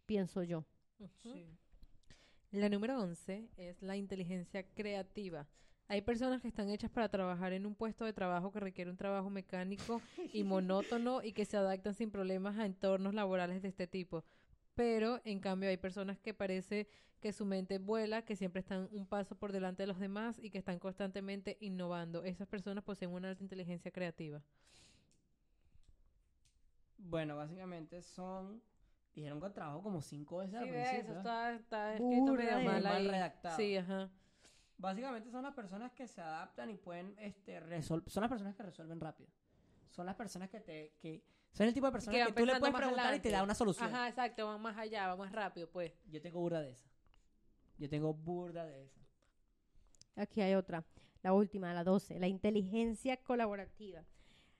[0.06, 0.64] Pienso yo.
[2.52, 5.48] La número 11 es la inteligencia creativa.
[5.88, 8.96] Hay personas que están hechas para trabajar en un puesto de trabajo que requiere un
[8.96, 10.00] trabajo mecánico
[10.32, 14.24] y monótono y que se adaptan sin problemas a entornos laborales de este tipo.
[14.74, 16.88] Pero, en cambio, hay personas que parece
[17.20, 20.50] que su mente vuela, que siempre están un paso por delante de los demás y
[20.50, 22.24] que están constantemente innovando.
[22.24, 24.42] Esas personas poseen una alta inteligencia creativa.
[26.98, 28.62] Bueno, básicamente son.
[29.14, 31.00] Dijeron que trabajo como cinco veces al Sí, principio.
[31.02, 31.16] eso ¿eh?
[31.18, 33.08] está, está escrito Burda medio mal mal ahí.
[33.08, 33.56] redactado.
[33.56, 34.10] Sí, ajá.
[34.76, 38.10] Básicamente son las personas que se adaptan y pueden este, resolver.
[38.10, 39.30] Son las personas que resuelven rápido.
[39.90, 40.94] Son las personas que te.
[41.00, 41.22] Que,
[41.54, 43.94] son el tipo de personas que, tú le puedes preguntar y te da una solución.
[43.94, 45.92] Ajá, exacto, van más allá, van más rápido, pues.
[46.10, 46.88] Yo tengo burda de esa.
[47.78, 49.00] Yo tengo burda de esa.
[50.16, 50.84] Aquí hay otra,
[51.22, 54.04] la última, la 12, la inteligencia colaborativa.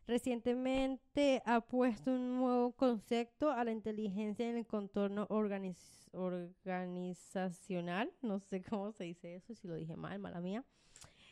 [0.06, 8.12] Recientemente ha puesto un nuevo concepto a la inteligencia en el contorno organiz- organizacional.
[8.22, 10.64] No sé cómo se dice eso, si lo dije mal, mala mía.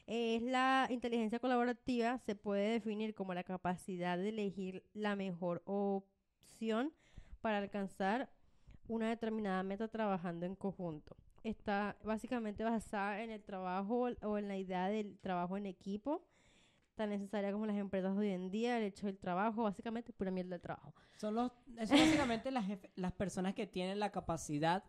[0.07, 6.93] Es la inteligencia colaborativa, se puede definir como la capacidad de elegir la mejor opción
[7.41, 8.31] para alcanzar
[8.89, 11.17] una determinada meta trabajando en conjunto.
[11.45, 16.25] Está básicamente basada en el trabajo o en la idea del trabajo en equipo,
[16.95, 20.51] tan necesaria como las empresas hoy en día, el hecho del trabajo, básicamente pura mierda
[20.51, 20.95] del trabajo.
[21.17, 21.51] Son los,
[21.87, 24.85] son básicamente las, las personas que tienen la capacidad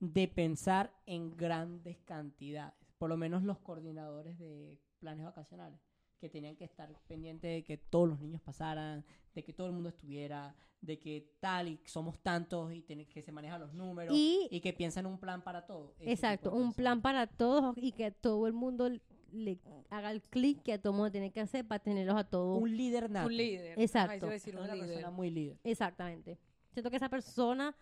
[0.00, 2.87] de pensar en grandes cantidades.
[2.98, 5.78] Por lo menos los coordinadores de planes vacacionales,
[6.18, 9.72] que tenían que estar pendientes de que todos los niños pasaran, de que todo el
[9.72, 14.48] mundo estuviera, de que tal y somos tantos y que se manejan los números Y-
[14.50, 15.94] y, que piensan un plan para todo.
[16.00, 18.90] Ese Exacto, un plan para todos y que todo el mundo
[19.32, 22.24] le haga el clic que a todo el mundo tiene que hacer para tenerlos a
[22.24, 22.60] todos.
[22.60, 23.26] Un líder nato.
[23.28, 23.78] Un líder.
[23.78, 24.08] Exacto.
[24.08, 24.88] Ajá, eso iba a decir un una líder.
[24.88, 25.58] persona muy líder.
[25.62, 26.38] Exactamente.
[26.72, 27.76] Siento que esa persona,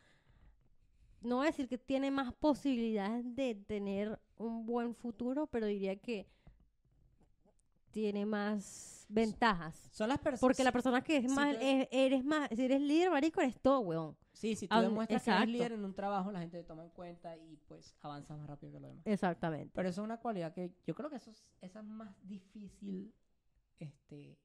[1.22, 5.96] no voy a decir que tiene más posibilidades de tener un buen futuro, pero diría
[5.96, 6.26] que
[7.90, 9.88] tiene más ventajas.
[9.92, 10.40] Son las personas...
[10.40, 13.58] Porque la persona que es si más, es- eres más, si eres líder, marico, eres
[13.60, 14.16] todo, weón.
[14.32, 16.90] Sí, si tú demuestras que eres líder en un trabajo, la gente te toma en
[16.90, 19.06] cuenta y pues avanzas más rápido que lo demás.
[19.06, 19.72] Exactamente.
[19.74, 23.14] Pero eso es una cualidad que yo creo que eso es, esa es más difícil
[23.78, 24.36] este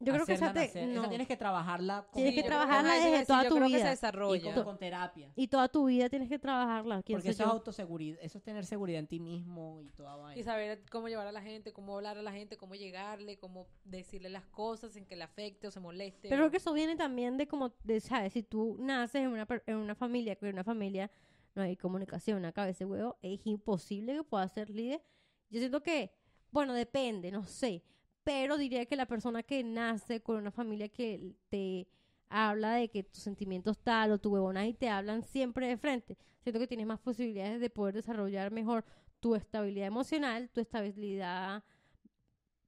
[0.00, 0.88] Yo creo que esa, te, nacer.
[0.88, 1.00] no.
[1.00, 4.36] Esa tienes que trabajarla con, Tienes que trabajarla desde toda tu yo creo que vida.
[4.36, 5.32] y con, con terapia.
[5.34, 7.02] Y toda tu vida tienes que trabajarla.
[7.02, 10.40] ¿Quién Porque eso es autoseguridad, eso es tener seguridad en ti mismo y toda vaina.
[10.40, 13.66] Y saber cómo llevar a la gente, cómo hablar a la gente, cómo llegarle, cómo
[13.84, 16.28] decirle las cosas sin que le afecte o se moleste.
[16.28, 18.32] Pero creo que eso viene también de como, de, ¿sabes?
[18.32, 21.10] Si tú naces en una, en una familia, que en una familia
[21.56, 25.02] no hay comunicación, una cabeza de huevo, es imposible que puedas ser líder.
[25.50, 26.12] Yo siento que,
[26.52, 27.82] bueno, depende, no sé.
[28.28, 31.88] Pero diría que la persona que nace con una familia que te
[32.28, 36.18] habla de que tus sentimientos tal o tu huevona y te hablan siempre de frente,
[36.42, 38.84] siento que tienes más posibilidades de poder desarrollar mejor
[39.18, 41.64] tu estabilidad emocional, tu estabilidad,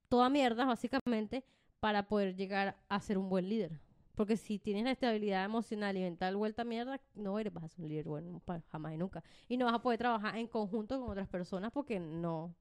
[0.09, 1.43] toda mierda, básicamente,
[1.79, 3.79] para poder llegar a ser un buen líder.
[4.15, 7.67] Porque si tienes la estabilidad emocional y mental vuelta a mierda, no eres, vas a
[7.67, 8.41] ser un líder bueno
[8.71, 9.23] jamás y nunca.
[9.47, 12.55] Y no vas a poder trabajar en conjunto con otras personas porque no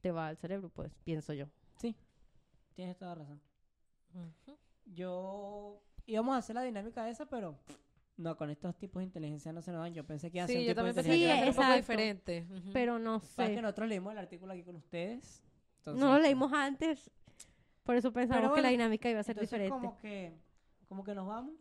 [0.00, 1.46] te va al cerebro, pues, pienso yo.
[1.78, 1.96] Sí.
[2.76, 3.40] Tienes toda razón.
[4.14, 4.56] Ujú.
[4.86, 7.58] Yo íbamos a hacer la dinámica de esa, pero
[8.16, 9.92] no, con estos tipos de inteligencia no se nos dan.
[9.94, 11.56] Yo pensé que iba a ser Sí, un yo tipo de también pensé que un
[11.56, 12.46] poco diferente.
[12.50, 12.70] Ujú.
[12.72, 13.54] Pero no sé.
[13.54, 15.42] que nosotros leímos el artículo aquí con ustedes.
[15.78, 17.10] entonces- no lo leímos antes,
[17.82, 19.70] por eso pensamos Pero que la bueno, dinámica iba a ser diferente.
[19.70, 20.32] como que
[20.88, 21.54] como que nos vamos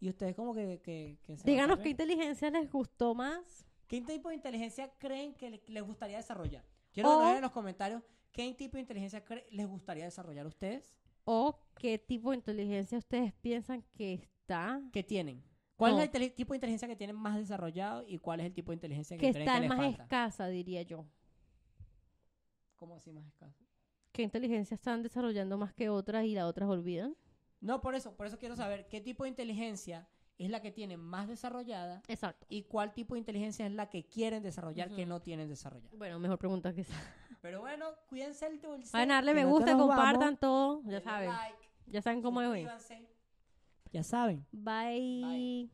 [0.00, 3.64] y ustedes como que, que, que se Díganos qué inteligencia les gustó más.
[3.88, 6.64] ¿Qué tipo de inteligencia creen que le- les gustaría desarrollar?
[6.92, 8.02] Quiero O- en los comentarios
[8.32, 10.94] qué tipo de inteligencia les gustaría desarrollar a ustedes.
[11.24, 15.42] O qué tipo de inteligencia ustedes piensan que está, ¿Qué tienen?
[15.76, 16.00] ¿Cuál No.
[16.02, 18.76] es el tipo de inteligencia que tienen más desarrollado y cuál es el tipo de
[18.76, 20.02] inteligencia que, que creen está que les más falta?
[20.04, 21.04] escasa, diría yo.
[22.76, 23.64] ¿Cómo así más escaso?
[24.12, 27.16] ¿Qué inteligencia están desarrollando más que otras y las otras olvidan?
[27.60, 30.08] No, por eso, por eso quiero saber qué tipo de inteligencia
[30.38, 32.46] es la que tienen más desarrollada Exacto.
[32.48, 35.96] y cuál tipo de inteligencia es la que quieren desarrollar que no tienen desarrollada.
[35.96, 36.94] Bueno, mejor pregunta que esa.
[37.46, 38.90] Pero bueno, cuídense el dulce.
[38.92, 40.40] Van a darle me gusta, compartan vamos.
[40.40, 40.82] todo.
[40.82, 41.30] Ya Denle saben.
[41.30, 42.68] like, Ya saben cómo es hoy.
[43.92, 44.44] Ya saben.
[44.50, 45.22] Bye.
[45.22, 45.70] Bye.